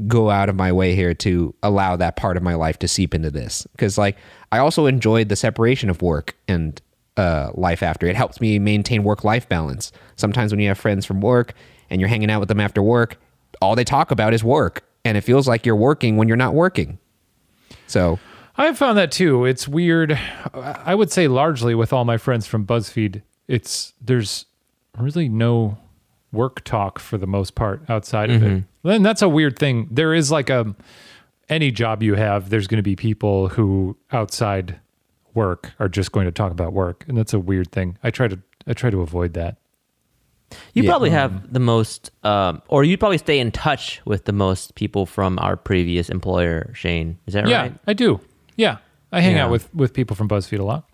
[0.07, 3.13] go out of my way here to allow that part of my life to seep
[3.13, 4.17] into this because like
[4.51, 6.81] I also enjoyed the separation of work and
[7.17, 8.07] uh, life after.
[8.07, 9.91] It helps me maintain work life balance.
[10.15, 11.53] Sometimes when you have friends from work
[11.89, 13.17] and you're hanging out with them after work,
[13.61, 16.53] all they talk about is work, and it feels like you're working when you're not
[16.53, 16.97] working.
[17.87, 18.19] So
[18.57, 19.45] I've found that too.
[19.45, 20.19] It's weird.
[20.53, 24.45] I would say largely with all my friends from BuzzFeed, it's there's
[24.97, 25.77] really no
[26.33, 28.55] work talk for the most part outside of mm-hmm.
[28.57, 28.63] it.
[28.83, 29.87] Then that's a weird thing.
[29.89, 30.75] There is like a
[31.49, 34.79] any job you have, there's going to be people who outside
[35.33, 37.97] work are just going to talk about work, and that's a weird thing.
[38.03, 39.57] I try to I try to avoid that.
[40.73, 40.89] You yeah.
[40.89, 45.07] probably have the most, um, or you probably stay in touch with the most people
[45.07, 47.17] from our previous employer, Shane.
[47.25, 47.71] Is that yeah, right?
[47.71, 48.19] Yeah, I do.
[48.55, 48.77] Yeah,
[49.11, 49.45] I hang yeah.
[49.45, 50.87] out with with people from BuzzFeed a lot.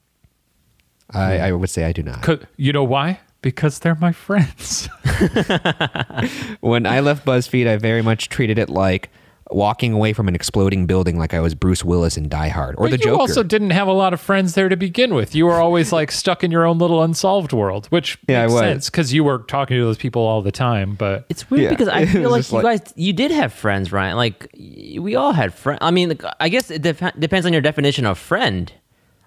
[1.12, 2.45] I, I would say I do not.
[2.56, 3.19] You know why?
[3.41, 4.88] Because they're my friends.
[6.62, 9.10] when I left BuzzFeed, I very much treated it like,
[9.52, 12.84] walking away from an exploding building like I was Bruce Willis in Die Hard or
[12.86, 13.19] but the you Joker.
[13.19, 15.34] also didn't have a lot of friends there to begin with.
[15.34, 18.54] You were always like stuck in your own little unsolved world, which Yeah, I makes
[18.54, 18.60] was.
[18.62, 20.93] sense because you were talking to those people all the time.
[20.93, 21.69] But It's weird Yeah.
[21.71, 24.17] because I feel like you like- guys, you did have friends, Ryan.
[24.17, 25.80] Like we all had friends.
[25.82, 28.71] I mean, I guess it dep- depends on your definition of friend.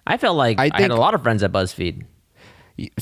[0.07, 2.05] I felt like I, I had a lot of friends at BuzzFeed.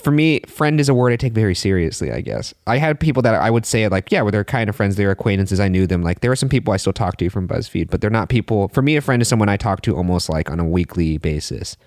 [0.01, 2.53] For me, friend is a word I take very seriously, I guess.
[2.67, 5.11] I had people that I would say like, yeah, well, they're kind of friends, they're
[5.11, 6.01] acquaintances, I knew them.
[6.01, 8.67] Like there are some people I still talk to from BuzzFeed, but they're not people
[8.69, 11.77] for me a friend is someone I talk to almost like on a weekly basis.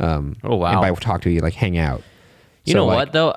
[0.00, 0.72] Um Oh, wow.
[0.72, 2.02] And by talk to you like hang out.
[2.64, 3.36] You So, know like, what though?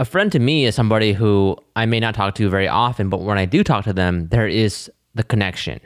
[0.00, 3.20] A friend to me is somebody who I may not talk to very often, but
[3.20, 5.80] when I do talk to them, there is the connection.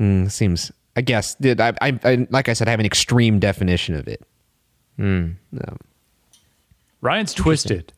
[0.00, 3.94] mm, seems I guess I, I, I like I said I have an extreme definition
[3.94, 4.22] of it.
[4.98, 5.30] Hmm.
[5.52, 5.76] No.
[7.00, 7.92] Ryan's twisted.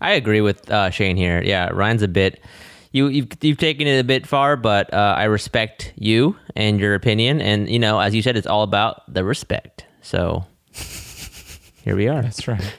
[0.00, 1.42] I agree with uh, Shane here.
[1.42, 2.40] Yeah, Ryan's a bit.
[2.92, 6.94] You you've, you've taken it a bit far, but uh, I respect you and your
[6.94, 7.40] opinion.
[7.40, 9.84] And you know, as you said, it's all about the respect.
[10.00, 10.46] So
[11.84, 12.22] here we are.
[12.22, 12.74] That's right.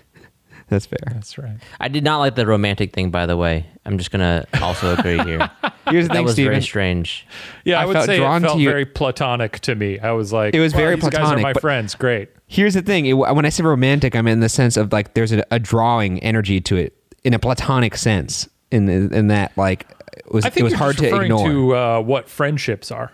[0.69, 0.99] That's fair.
[1.13, 1.58] That's right.
[1.79, 3.65] I did not like the romantic thing, by the way.
[3.86, 5.49] I'm just gonna also agree here.
[5.89, 6.51] Here's the that thing, was Steven.
[6.53, 7.25] very strange.
[7.65, 9.99] Yeah, I, I would felt say drawn it to felt you- very platonic to me.
[9.99, 11.95] I was like, It was "Wow, very these guys are my friends.
[11.95, 12.29] Great.
[12.51, 13.05] Here's the thing.
[13.05, 16.19] It, when I say romantic, I'm in the sense of like there's a, a drawing
[16.23, 18.49] energy to it in a platonic sense.
[18.71, 19.85] In in that like
[20.17, 21.47] it was I it was you're hard just to referring ignore.
[21.47, 23.12] to uh, what friendships are.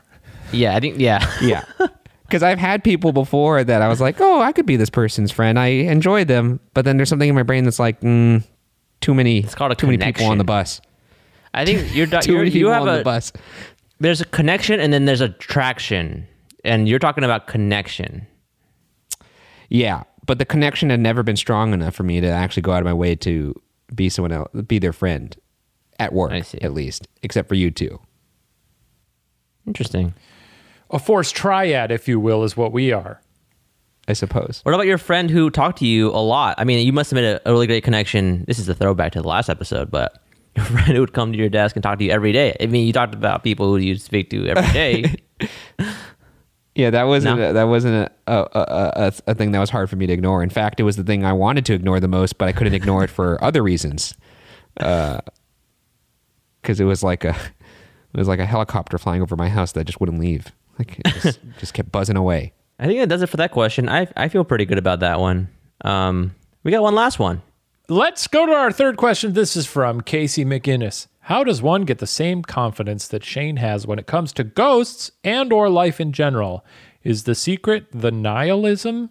[0.53, 1.29] Yeah, I think yeah.
[1.41, 1.65] yeah.
[2.23, 5.31] Because I've had people before that I was like, oh, I could be this person's
[5.31, 5.59] friend.
[5.59, 8.41] I enjoy them, but then there's something in my brain that's like, mm,
[9.01, 9.39] too many.
[9.39, 10.81] It's called a too many people on the bus.
[11.53, 13.31] I think you're, Too you're many you people have on a the bus.
[13.99, 16.27] there's a connection and then there's attraction,
[16.63, 18.27] and you're talking about connection.
[19.69, 22.79] Yeah, but the connection had never been strong enough for me to actually go out
[22.79, 23.53] of my way to
[23.93, 25.35] be someone else, be their friend
[25.99, 26.59] at work, I see.
[26.61, 27.99] at least, except for you two.
[29.67, 30.13] Interesting.
[30.91, 33.21] A forced triad, if you will, is what we are.
[34.07, 34.61] I suppose.
[34.63, 36.55] What about your friend who talked to you a lot?
[36.59, 38.45] I mean, you must have made a, a really great connection.
[38.47, 40.21] This is a throwback to the last episode, but
[40.55, 42.55] your friend who would come to your desk and talk to you every day.
[42.59, 45.15] I mean, you talked about people who you speak to every day.
[46.75, 47.49] Yeah, that wasn't No?
[47.49, 50.13] a, that wasn't a, a, a, a, a thing that was hard for me to
[50.13, 50.43] ignore.
[50.43, 52.73] In fact, it was the thing I wanted to ignore the most, but I couldn't
[52.73, 54.13] ignore it for other reasons.
[54.75, 55.21] Because
[56.79, 59.99] it was like a it was like a helicopter flying over my house that just
[59.99, 60.51] wouldn't leave.
[60.77, 62.53] Like it just, just kept buzzing away.
[62.77, 63.87] I think that does it for that question.
[63.87, 65.47] I I feel pretty good about that one.
[65.85, 67.41] Um, we got one last one.
[67.87, 69.33] Let's go to our third question.
[69.33, 71.07] This is from Casey McInnes.
[71.25, 75.09] How does one get the same confidence that Shane has when it comes to ghosts
[75.23, 76.63] and or life in general?
[77.03, 79.09] Is the secret the nihilism?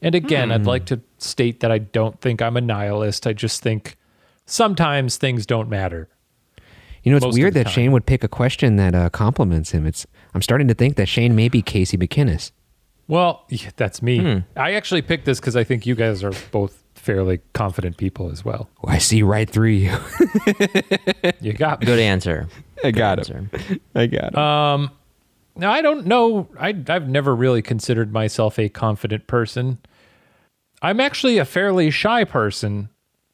[0.00, 3.26] And again, I'd like to state that I don't think I'm a nihilist.
[3.26, 3.96] I just think
[4.44, 6.08] sometimes things don't matter.
[7.02, 7.72] You know, it's Most weird that time.
[7.72, 9.86] Shane would pick a question that uh, compliments him.
[9.86, 12.52] It's I'm starting to think that Shane may be Casey McInnes.
[13.08, 14.44] Well, yeah, that's me.
[14.56, 18.44] I actually picked this because I think you guys are both fairly confident people as
[18.44, 18.68] well.
[18.84, 19.96] Oh, I see right through you.
[21.40, 21.86] You got me.
[21.86, 22.48] Good answer.
[22.82, 23.48] I got Answer.
[23.94, 24.36] I got it.
[24.36, 24.88] Uh,
[25.56, 26.48] Now, I don't know.
[26.58, 29.78] I, I've never really considered myself a confident person.
[30.82, 32.88] I'm actually a fairly shy person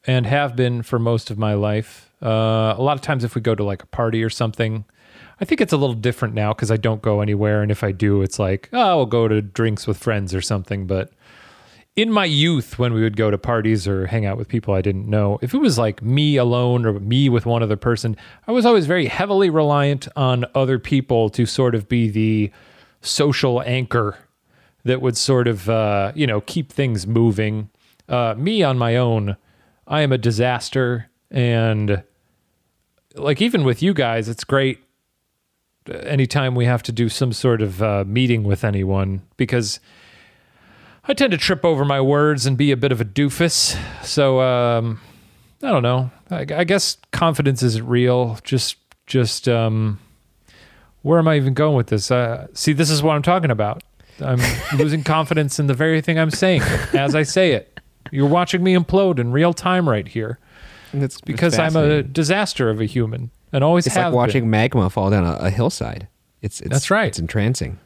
[0.05, 2.11] and have been for most of my life.
[2.21, 4.85] Uh, a lot of times, if we go to like a party or something,
[5.41, 7.61] I think it's a little different now because I don't go anywhere.
[7.61, 10.87] And if I do, it's like, oh, we'll go to drinks with friends or something.
[10.87, 11.11] But
[11.95, 14.81] in my youth, when we would go to parties or hang out with people I
[14.81, 18.51] didn't know, if it was like me alone or me with one other person, I
[18.51, 22.51] was always very heavily reliant on other people to sort of be the
[23.01, 24.17] social anchor
[24.83, 27.69] that would sort of, uh, you know, keep things moving.
[28.09, 29.37] Uh, me on my own,
[29.87, 31.09] I am a disaster.
[31.29, 32.03] And
[33.15, 34.79] like, even with you guys, it's great
[35.91, 39.79] anytime we have to do some sort of uh, meeting with anyone because
[41.05, 43.77] I tend to trip over my words and be a bit of a doofus.
[44.05, 45.01] So um,
[45.61, 46.11] I don't know.
[46.31, 48.39] I, I guess confidence isn't real.
[48.43, 49.99] Just, just um,
[51.01, 52.09] where am I even going with this?
[52.09, 53.83] Uh, see, this is what I'm talking about.
[54.21, 54.39] I'm
[54.77, 56.61] losing confidence in the very thing I'm saying
[56.93, 57.79] as I say it.
[58.11, 60.37] You're watching me implode in real time right here
[60.93, 64.17] It's because I'm a disaster of a human and always It's have like been.
[64.17, 66.07] watching magma fall down a, a hillside.
[66.41, 67.07] It's, it's That's right.
[67.07, 67.79] It's entrancing.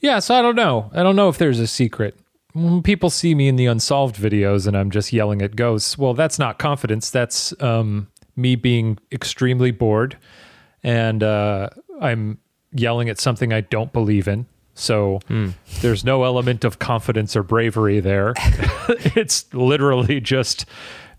[0.00, 0.90] Yeah, so I don't know.
[0.94, 2.16] I don't know if there's a secret.
[2.52, 6.14] When people see me in the unsolved videos and I'm just yelling at ghosts, well,
[6.14, 7.10] that's not confidence.
[7.10, 10.16] That's um, me being extremely bored
[10.82, 11.68] and uh,
[12.00, 12.38] I'm
[12.72, 14.46] yelling at something I don't believe in.
[14.74, 15.20] So
[15.82, 18.32] there's no element of confidence or bravery there.
[19.14, 20.64] it's literally just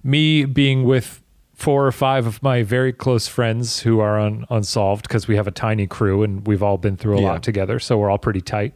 [0.04, 1.22] me being with
[1.54, 5.48] four or five of my very close friends who are un, unsolved because we have
[5.48, 7.28] a tiny crew and we've all been through a yeah.
[7.28, 8.74] lot together, so we're all pretty tight.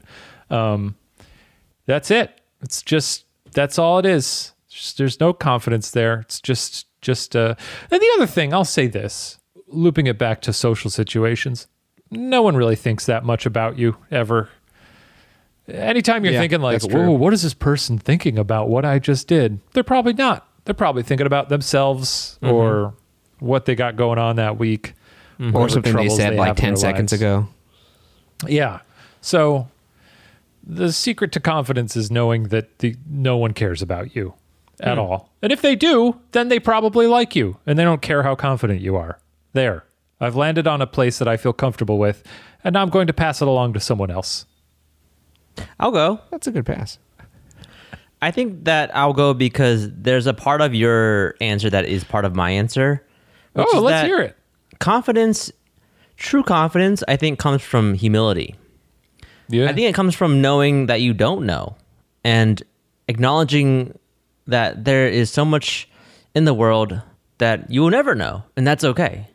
[0.52, 0.96] Um,
[1.88, 2.40] that's it.
[2.62, 4.54] It's just that's all it is.
[4.70, 6.22] Just, there's no confidence there.
[6.22, 7.36] It's just just.
[7.36, 7.56] Uh,
[7.92, 11.68] and the other thing, I'll say this, looping it back to social situations.
[12.12, 14.50] No one really thinks that much about you ever.
[15.68, 19.28] Anytime you're yeah, thinking like, "Whoa, what is this person thinking about what I just
[19.28, 22.54] did?" They're probably not they're probably thinking about themselves mm-hmm.
[22.54, 22.94] or
[23.40, 24.94] what they got going on that week,
[25.40, 25.56] mm-hmm.
[25.56, 27.22] or something they said they like ten seconds lives.
[27.22, 27.48] ago.
[28.48, 28.82] Yeah.
[29.22, 29.68] So
[30.66, 34.34] the secret to confidence is knowing that the, no one cares about you
[34.80, 35.02] at mm.
[35.02, 35.32] all.
[35.42, 38.82] And if they do, then they probably like you and they don't care how confident
[38.82, 39.20] you are.
[39.54, 39.86] There.
[40.20, 42.24] I've landed on a place that I feel comfortable with,
[42.64, 44.46] and now I'm going to pass it along to someone else.
[45.80, 46.20] I'll go.
[46.32, 46.98] That's a good pass.
[48.22, 52.26] I think that I'll go because there's a part of your answer that is part
[52.26, 53.06] of my answer.
[53.56, 54.38] Oh, let's hear it.
[54.80, 55.52] Confidence,
[56.18, 58.56] true confidence, I think comes from humility.
[59.50, 59.70] Yeah.
[59.70, 61.76] I think it comes from knowing that you don't know
[62.24, 62.62] and
[63.08, 63.98] acknowledging
[64.48, 65.88] that there is so much
[66.34, 67.02] in the world
[67.38, 69.28] that you will never know, and that's okay.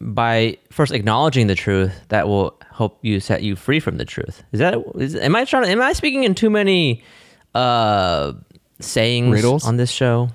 [0.00, 4.42] By first acknowledging the truth, that will help you set you free from the truth.
[4.52, 4.76] Is that?
[4.96, 5.64] Is, am I trying?
[5.64, 7.02] To, am I speaking in too many
[7.54, 8.34] uh,
[8.78, 9.66] sayings Riddles?
[9.66, 10.28] on this show?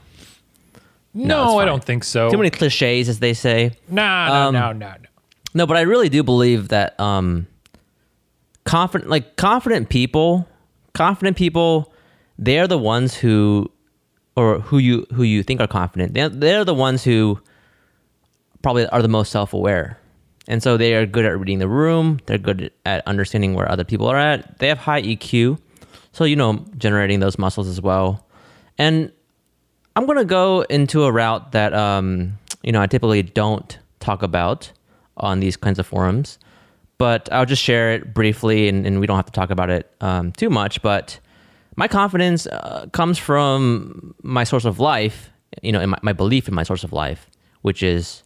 [1.13, 2.31] No, no I don't think so.
[2.31, 3.77] Too many cliches, as they say.
[3.87, 4.95] No, no, um, no, no, no.
[5.53, 7.45] No, but I really do believe that um,
[8.63, 10.47] confident, like confident people,
[10.93, 11.93] confident people,
[12.37, 13.71] they're the ones who,
[14.35, 16.13] or who you who you think are confident.
[16.13, 17.39] They're, they're the ones who
[18.61, 19.99] probably are the most self aware.
[20.47, 22.19] And so they are good at reading the room.
[22.25, 24.59] They're good at understanding where other people are at.
[24.59, 25.59] They have high EQ.
[26.13, 28.25] So, you know, generating those muscles as well.
[28.77, 29.11] And
[29.95, 34.23] I'm going to go into a route that, um, you know, I typically don't talk
[34.23, 34.71] about
[35.17, 36.39] on these kinds of forums,
[37.01, 39.91] but I'll just share it briefly and, and we don't have to talk about it
[40.01, 40.83] um, too much.
[40.83, 41.19] But
[41.75, 45.31] my confidence uh, comes from my source of life,
[45.63, 47.27] you know, my, my belief in my source of life,
[47.63, 48.21] which is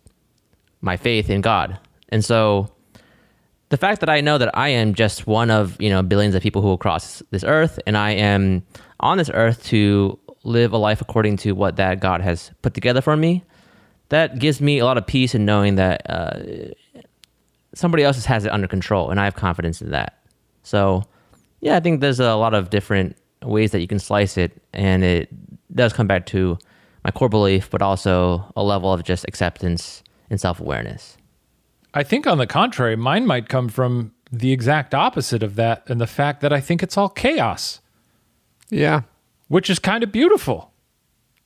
[0.82, 1.80] my faith in God.
[2.10, 2.70] And so
[3.70, 6.44] the fact that I know that I am just one of you know billions of
[6.44, 8.62] people who will cross this earth, and I am
[9.00, 13.00] on this earth to live a life according to what that God has put together
[13.00, 13.42] for me,
[14.10, 16.40] that gives me a lot of peace in knowing that uh,
[17.76, 20.18] somebody else has it under control, and I have confidence in that.
[20.64, 21.04] So,
[21.62, 25.04] yeah, I think there's a lot of different ways that you can slice it, and
[25.04, 25.30] it
[25.76, 26.58] does come back to
[27.04, 31.18] my core belief, but also a level of just acceptance and self awareness.
[31.94, 36.02] I think, on the contrary, mine might come from the exact opposite of that and
[36.02, 37.80] the fact that I think it's all chaos.
[38.70, 39.02] Yeah.
[39.48, 40.72] Which is kind of beautiful.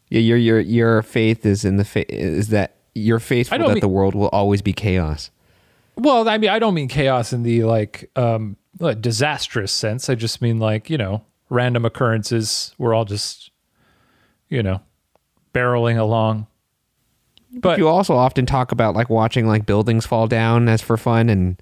[0.09, 3.80] Yeah, your your your faith is in the fa- is that you're faithful that mean,
[3.80, 5.30] the world will always be chaos.
[5.99, 8.57] Well, I mean, I don't mean chaos in the like um
[9.01, 10.09] disastrous sense.
[10.09, 12.73] I just mean like, you know, random occurrences.
[12.77, 13.51] We're all just
[14.49, 14.81] you know,
[15.53, 16.47] barreling along
[17.51, 21.29] but you also often talk about like watching like buildings fall down as for fun
[21.29, 21.61] and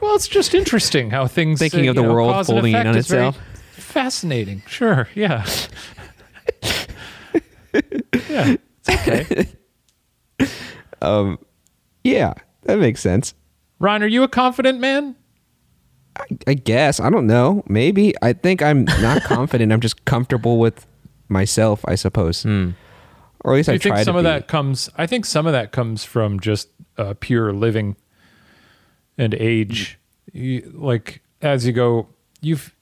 [0.00, 2.96] well, it's just interesting how things thinking uh, of the know, world folding in on
[2.96, 3.38] itself.
[3.72, 4.62] Fascinating.
[4.66, 5.08] Sure.
[5.14, 5.46] Yeah.
[7.72, 8.56] yeah.
[8.84, 9.46] It's okay.
[11.02, 11.38] um,
[12.02, 13.34] yeah, that makes sense.
[13.78, 15.16] Ryan, are you a confident man?
[16.16, 17.00] I, I guess.
[17.00, 17.64] I don't know.
[17.66, 18.14] Maybe.
[18.22, 19.72] I think I'm not confident.
[19.72, 20.86] I'm just comfortable with
[21.28, 22.42] myself, I suppose.
[22.42, 22.70] Hmm
[23.44, 24.28] or at least I, I think some of be.
[24.28, 24.88] that comes.
[24.96, 27.96] I think some of that comes from just uh, pure living
[29.18, 29.98] and age.
[30.32, 32.08] You, like as you go,
[32.40, 32.74] you've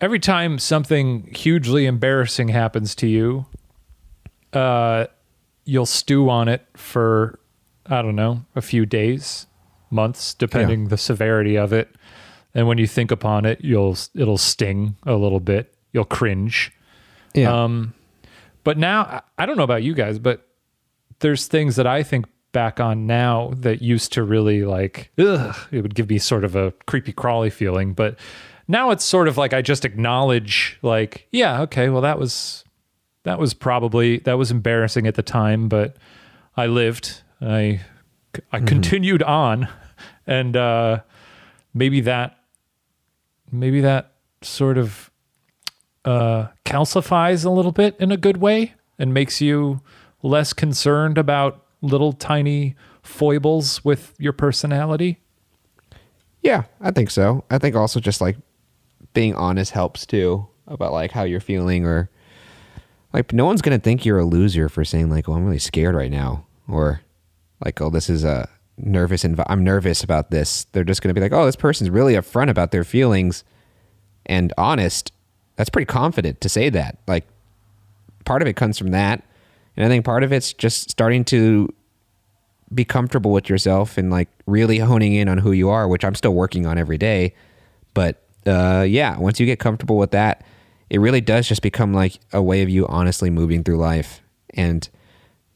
[0.00, 3.46] every time something hugely embarrassing happens to you,
[4.52, 5.06] uh,
[5.64, 7.38] you'll stew on it for
[7.88, 9.46] I don't know a few days,
[9.90, 10.88] months, depending yeah.
[10.88, 11.94] the severity of it.
[12.54, 15.74] And when you think upon it, you'll it'll sting a little bit.
[15.92, 16.72] You'll cringe.
[17.34, 17.64] Yeah.
[17.64, 17.94] Um,
[18.64, 20.46] but now, I don't know about you guys, but
[21.20, 25.82] there's things that I think back on now that used to really like, ugh, it
[25.82, 27.92] would give me sort of a creepy crawly feeling.
[27.92, 28.18] But
[28.66, 32.64] now it's sort of like I just acknowledge, like, yeah, okay, well, that was
[33.24, 35.96] that was probably that was embarrassing at the time, but
[36.56, 37.22] I lived.
[37.40, 37.80] I
[38.52, 38.66] I mm-hmm.
[38.66, 39.68] continued on,
[40.26, 41.00] and uh,
[41.74, 42.38] maybe that
[43.50, 44.12] maybe that
[44.42, 45.10] sort of
[46.04, 49.80] uh, calcifies a little bit in a good way and makes you
[50.22, 55.20] less concerned about little tiny foibles with your personality?
[56.42, 57.44] Yeah, I think so.
[57.50, 58.36] I think also just like
[59.14, 62.10] being honest helps too about like how you're feeling or
[63.12, 65.94] like no one's gonna think you're a loser for saying like, "Oh, I'm really scared
[65.94, 67.00] right now," or
[67.64, 71.20] like, "Oh, this is a nervous and I'm nervous about this." They're just gonna be
[71.20, 73.44] like, "Oh, this person's really upfront about their feelings
[74.26, 75.12] and honest."
[75.56, 76.98] That's pretty confident to say that.
[77.06, 77.26] Like,
[78.24, 79.24] part of it comes from that,
[79.76, 81.72] and I think part of it's just starting to
[82.74, 86.14] be comfortable with yourself and like really honing in on who you are, which I'm
[86.14, 87.34] still working on every day.
[87.94, 90.44] But uh, yeah, once you get comfortable with that,
[90.90, 94.22] it really does just become like a way of you honestly moving through life
[94.54, 94.88] and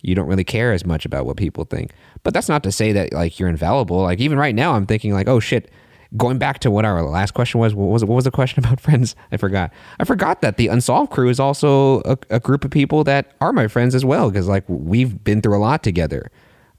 [0.03, 1.93] you don't really care as much about what people think.
[2.23, 4.03] But that's not to say that like you're infallible.
[4.03, 5.71] Like even right now I'm thinking like, oh shit,
[6.17, 8.81] going back to what our last question was, what was what was the question about
[8.81, 9.17] friends?
[9.31, 9.73] I forgot.
[9.99, 13.53] I forgot that the Unsolved crew is also a, a group of people that are
[13.53, 16.31] my friends as well because like we've been through a lot together.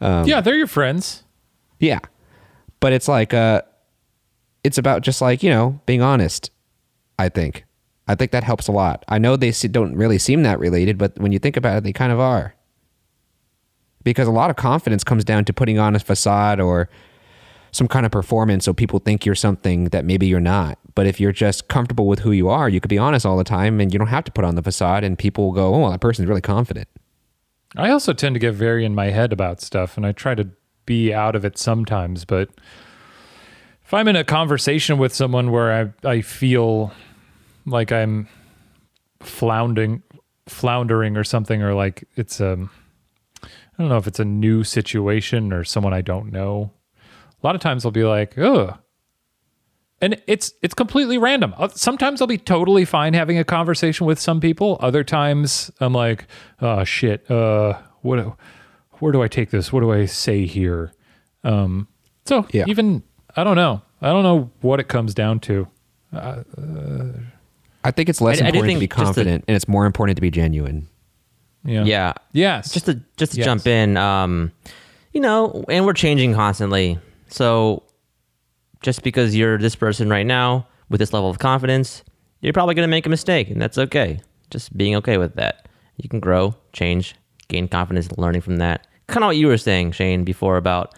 [0.01, 1.23] Um, yeah, they're your friends.
[1.79, 1.99] Yeah,
[2.79, 3.61] but it's like uh,
[4.63, 6.51] it's about just like you know being honest.
[7.17, 7.63] I think
[8.07, 9.05] I think that helps a lot.
[9.07, 11.93] I know they don't really seem that related, but when you think about it, they
[11.93, 12.53] kind of are.
[14.03, 16.89] Because a lot of confidence comes down to putting on a facade or
[17.71, 20.77] some kind of performance so people think you're something that maybe you're not.
[20.95, 23.43] But if you're just comfortable with who you are, you could be honest all the
[23.43, 25.89] time and you don't have to put on the facade and people will go, oh,
[25.89, 26.87] that person's really confident.
[27.75, 30.49] I also tend to get very in my head about stuff and I try to
[30.85, 32.25] be out of it sometimes.
[32.25, 32.49] But
[33.83, 36.91] if I'm in a conversation with someone where I, I feel
[37.65, 38.27] like I'm
[39.19, 40.03] floundering
[40.47, 42.69] floundering or something or like it's um
[43.43, 46.71] I don't know if it's a new situation or someone I don't know.
[47.41, 48.77] A lot of times I'll be like, "Ugh."
[50.01, 51.53] And it's it's completely random.
[51.57, 54.77] Uh, sometimes I'll be totally fine having a conversation with some people.
[54.81, 56.25] Other times I'm like,
[56.61, 57.29] "Oh shit.
[57.29, 58.37] Uh what
[58.99, 59.71] where do I take this?
[59.71, 60.93] What do I say here?"
[61.43, 61.87] Um
[62.25, 62.65] so yeah.
[62.67, 63.03] even
[63.35, 63.81] I don't know.
[64.01, 65.67] I don't know what it comes down to.
[66.13, 67.11] Uh, uh,
[67.83, 70.17] I think it's less I, important I to be confident, to, and it's more important
[70.17, 70.87] to be genuine.
[71.65, 71.83] Yeah.
[71.83, 72.13] Yeah.
[72.31, 72.73] Yes.
[72.73, 73.45] Just to just to yes.
[73.45, 74.51] jump in, um,
[75.13, 76.99] you know, and we're changing constantly.
[77.29, 77.83] So
[78.81, 82.03] just because you're this person right now with this level of confidence,
[82.41, 84.19] you're probably going to make a mistake, and that's okay.
[84.49, 85.67] Just being okay with that.
[85.97, 87.15] You can grow, change,
[87.47, 88.85] gain confidence, learning from that.
[89.07, 90.93] Kind of what you were saying, Shane, before about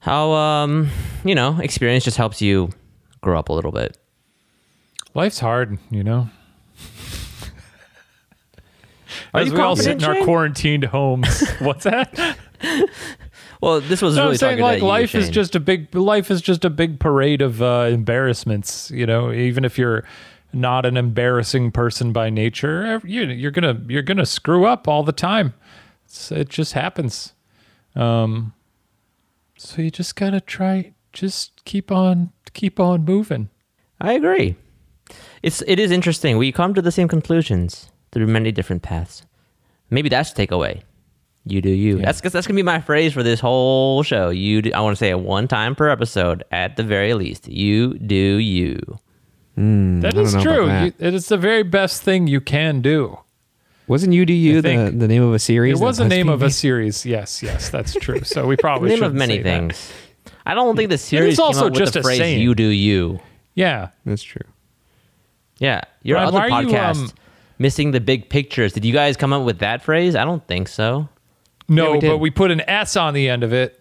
[0.00, 0.90] how um,
[1.24, 2.70] you know experience just helps you
[3.22, 3.96] grow up a little bit.
[5.14, 6.28] Life's hard, you know.
[9.34, 11.48] Are As we all sit in our quarantined homes.
[11.58, 12.36] What's that?
[13.60, 16.30] well, this was no, really I'm saying like life you, is just a big life
[16.30, 18.90] is just a big parade of uh, embarrassments.
[18.90, 20.04] You know, even if you're
[20.52, 25.12] not an embarrassing person by nature, you, are gonna you're gonna screw up all the
[25.12, 25.54] time.
[26.04, 27.34] It's, it just happens.
[27.94, 28.54] Um,
[29.56, 30.94] so you just gotta try.
[31.12, 33.48] Just keep on keep on moving.
[34.00, 34.56] I agree
[35.42, 36.38] it's it is interesting.
[36.38, 39.22] We come to the same conclusions through many different paths.
[39.90, 40.82] Maybe that's takeaway.
[41.46, 41.98] You do you.
[41.98, 42.06] Yeah.
[42.06, 44.28] That's that's gonna be my phrase for this whole show.
[44.28, 47.48] You do, I want to say it one time per episode at the very least.
[47.48, 48.98] You do you.
[49.56, 50.66] Mm, that is true.
[50.66, 50.84] That.
[50.84, 53.18] You, it is the very best thing you can do.
[53.88, 55.80] Wasn't you do you the, the name of a series?
[55.80, 57.04] It was the name of a series.
[57.04, 58.22] Yes, yes, that's true.
[58.22, 59.90] So we probably name of many things.
[60.24, 60.32] That.
[60.46, 62.40] I don't think the series is also just a phrase saying.
[62.40, 63.18] "you do you."
[63.54, 64.46] Yeah, that's true.
[65.58, 67.12] Yeah, your Ryan, other podcast, you, um,
[67.60, 68.72] missing the big pictures.
[68.72, 70.16] Did you guys come up with that phrase?
[70.16, 71.08] I don't think so.
[71.68, 73.80] No, yeah, we but we put an S on the end of it.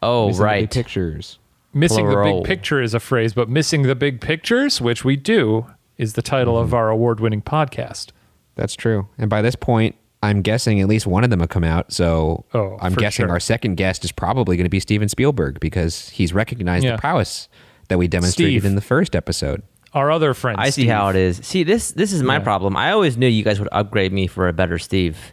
[0.00, 0.70] Oh, missing right.
[0.70, 1.38] pictures.
[1.74, 2.36] Missing Plural.
[2.36, 5.66] the big picture is a phrase, but missing the big pictures, which we do,
[5.98, 6.64] is the title mm-hmm.
[6.64, 8.10] of our award-winning podcast.
[8.54, 9.08] That's true.
[9.18, 11.92] And by this point, I'm guessing at least one of them have come out.
[11.92, 13.30] So oh, I'm guessing sure.
[13.30, 16.92] our second guest is probably going to be Steven Spielberg because he's recognized yeah.
[16.92, 17.48] the prowess
[17.88, 18.64] that we demonstrated Steve.
[18.64, 19.62] in the first episode
[19.94, 20.58] our other friend.
[20.60, 20.84] I Steve.
[20.84, 21.38] see how it is.
[21.38, 22.44] See, this this is my yeah.
[22.44, 22.76] problem.
[22.76, 25.32] I always knew you guys would upgrade me for a better Steve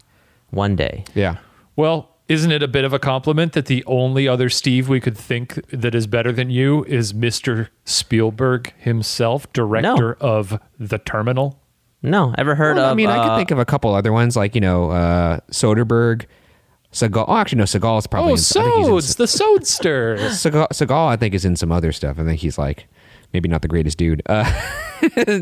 [0.49, 1.03] one day.
[1.15, 1.37] Yeah.
[1.75, 5.17] Well, isn't it a bit of a compliment that the only other Steve we could
[5.17, 7.69] think that is better than you is Mr.
[7.85, 10.27] Spielberg himself, director no.
[10.27, 11.59] of The Terminal?
[12.01, 12.91] No, ever heard well, of?
[12.91, 15.39] I mean, uh, I could think of a couple other ones like you know uh,
[15.51, 16.25] Soderbergh.
[16.91, 17.25] Seagal.
[17.27, 17.65] Oh, actually, no.
[17.65, 18.31] Seagal is probably.
[18.31, 20.17] Oh, in, Sods, the Sodster.
[20.29, 22.17] Seagal, Seagal, I think, is in some other stuff.
[22.17, 22.87] I think he's like
[23.33, 24.21] maybe not the greatest dude.
[24.25, 24.51] Uh,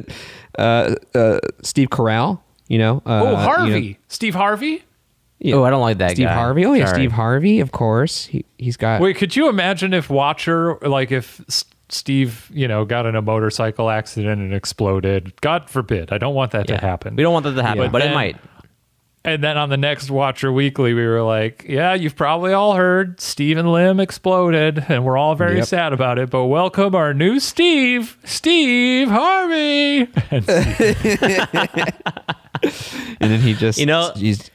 [0.58, 3.02] uh, uh, Steve Carell, you know.
[3.06, 3.82] Uh, oh, Harvey.
[3.82, 4.84] You know, Steve Harvey.
[5.40, 5.56] Yeah.
[5.56, 6.34] Oh, I don't like that Steve guy.
[6.34, 6.66] Harvey.
[6.66, 7.02] Oh yeah, Sorry.
[7.02, 7.60] Steve Harvey.
[7.60, 9.02] Of course, he he's got.
[9.02, 11.42] Wait, could you imagine if Watcher, like if
[11.90, 15.40] Steve, you know, got in a motorcycle accident and exploded?
[15.42, 16.12] God forbid.
[16.12, 16.78] I don't want that yeah.
[16.78, 17.16] to happen.
[17.16, 17.90] We don't want that to happen, yeah.
[17.90, 18.38] but it might.
[19.28, 23.20] And then on the next Watcher Weekly, we were like, yeah, you've probably all heard
[23.20, 25.66] Steven Lim exploded, and we're all very yep.
[25.66, 26.30] sad about it.
[26.30, 30.08] But welcome our new Steve, Steve Harvey.
[33.20, 34.50] and then he just You know- he's,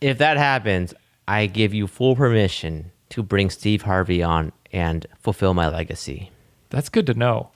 [0.00, 0.94] If that happens,
[1.28, 6.30] I give you full permission to bring Steve Harvey on and fulfill my legacy.
[6.70, 7.50] That's good to know.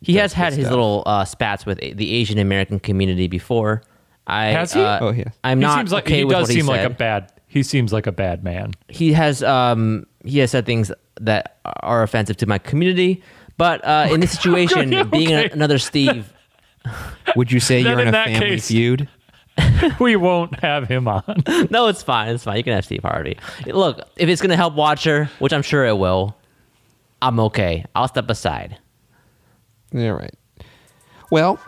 [0.00, 0.70] He has had his stuff.
[0.70, 3.82] little uh, spats with the Asian American community before.
[4.26, 4.80] I, Has he?
[4.80, 5.32] Uh, Oh, yes.
[5.44, 7.32] I'm he not seems like okay he with does what he seem like a bad.
[7.46, 8.72] He seems like a bad man.
[8.88, 13.22] he has um he has said things that are offensive to my community.
[13.56, 15.50] But uh, in this situation, Okay, being a- okay.
[15.50, 16.30] another Steve,
[17.36, 19.08] would you say you're in in a family case- feud?
[20.00, 21.22] we won't have him on.
[21.70, 22.34] no, it's fine.
[22.34, 22.58] It's fine.
[22.58, 23.38] You can have Steve Harvey.
[23.64, 26.36] Look, if it's gonna help Watcher, which I'm sure it will,
[27.22, 27.86] I'm okay.
[27.94, 28.76] I'll step aside.
[29.92, 30.34] Yeah, right.
[31.30, 31.58] Well,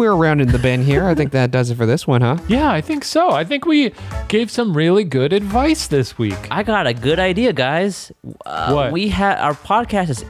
[0.00, 1.04] we're around in the bend here.
[1.06, 2.38] I think that does it for this one, huh?
[2.48, 3.30] Yeah, I think so.
[3.32, 3.92] I think we
[4.28, 6.38] gave some really good advice this week.
[6.50, 8.10] I got a good idea, guys.
[8.46, 8.92] Uh, What?
[8.92, 10.24] We had our podcast is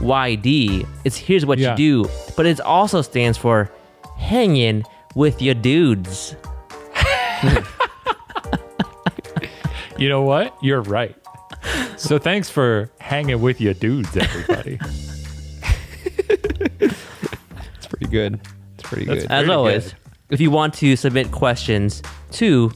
[0.00, 0.86] HWYD.
[1.04, 1.72] It's here's what Yeah.
[1.72, 3.68] you do, but it also stands for
[4.16, 4.84] hanging
[5.16, 6.36] with your dudes.
[9.98, 10.54] You know what?
[10.62, 11.16] You're right.
[11.96, 14.78] So thanks for hanging with your dudes, everybody.
[18.08, 18.40] good.
[18.74, 19.30] It's pretty That's good.
[19.30, 19.94] As always, good.
[20.30, 22.02] if you want to submit questions
[22.32, 22.70] to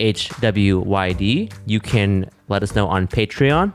[0.00, 3.72] HWYD, you can let us know on Patreon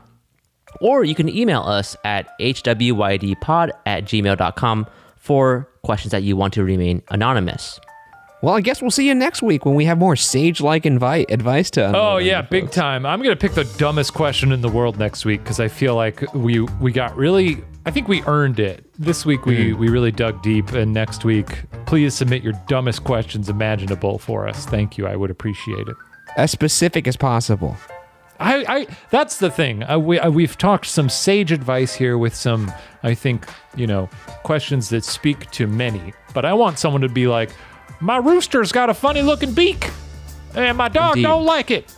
[0.80, 4.86] or you can email us at hwydpod at gmail.com
[5.16, 7.80] for questions that you want to remain anonymous.
[8.42, 11.70] Well, I guess we'll see you next week when we have more sage-like invite advice
[11.72, 11.92] to.
[11.94, 12.76] Oh yeah, you big folks.
[12.76, 13.04] time.
[13.04, 16.22] I'm gonna pick the dumbest question in the world next week because I feel like
[16.34, 17.62] we we got really.
[17.86, 19.46] I think we earned it this week.
[19.46, 24.46] We we really dug deep, and next week, please submit your dumbest questions imaginable for
[24.46, 24.66] us.
[24.66, 25.06] Thank you.
[25.06, 25.96] I would appreciate it.
[26.36, 27.76] As specific as possible.
[28.38, 29.82] I, I that's the thing.
[29.82, 32.72] Uh, we uh, we've talked some sage advice here with some,
[33.02, 34.08] I think, you know,
[34.42, 36.12] questions that speak to many.
[36.34, 37.50] But I want someone to be like,
[38.00, 39.90] my rooster's got a funny looking beak,
[40.54, 41.22] and my dog Indeed.
[41.22, 41.90] don't like it.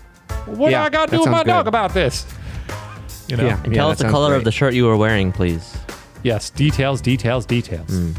[0.46, 2.26] What Yeah, do I got to do with my sounds dog about this?
[3.32, 3.46] You know.
[3.46, 3.62] Yeah.
[3.64, 4.44] And tell us the sounds color of great.
[4.44, 5.74] the shirt you were wearing, please.
[6.22, 6.50] Yes.
[6.50, 7.00] Details.
[7.00, 7.46] Details.
[7.46, 7.88] Details.
[7.88, 8.12] Mm.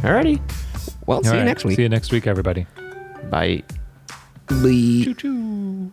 [0.00, 0.40] Alrighty.
[1.06, 1.44] Well, see All you right.
[1.44, 1.76] next week.
[1.76, 2.66] See you next week, everybody.
[3.28, 3.62] Bye.
[4.46, 5.02] Bye.
[5.04, 5.92] Choo choo.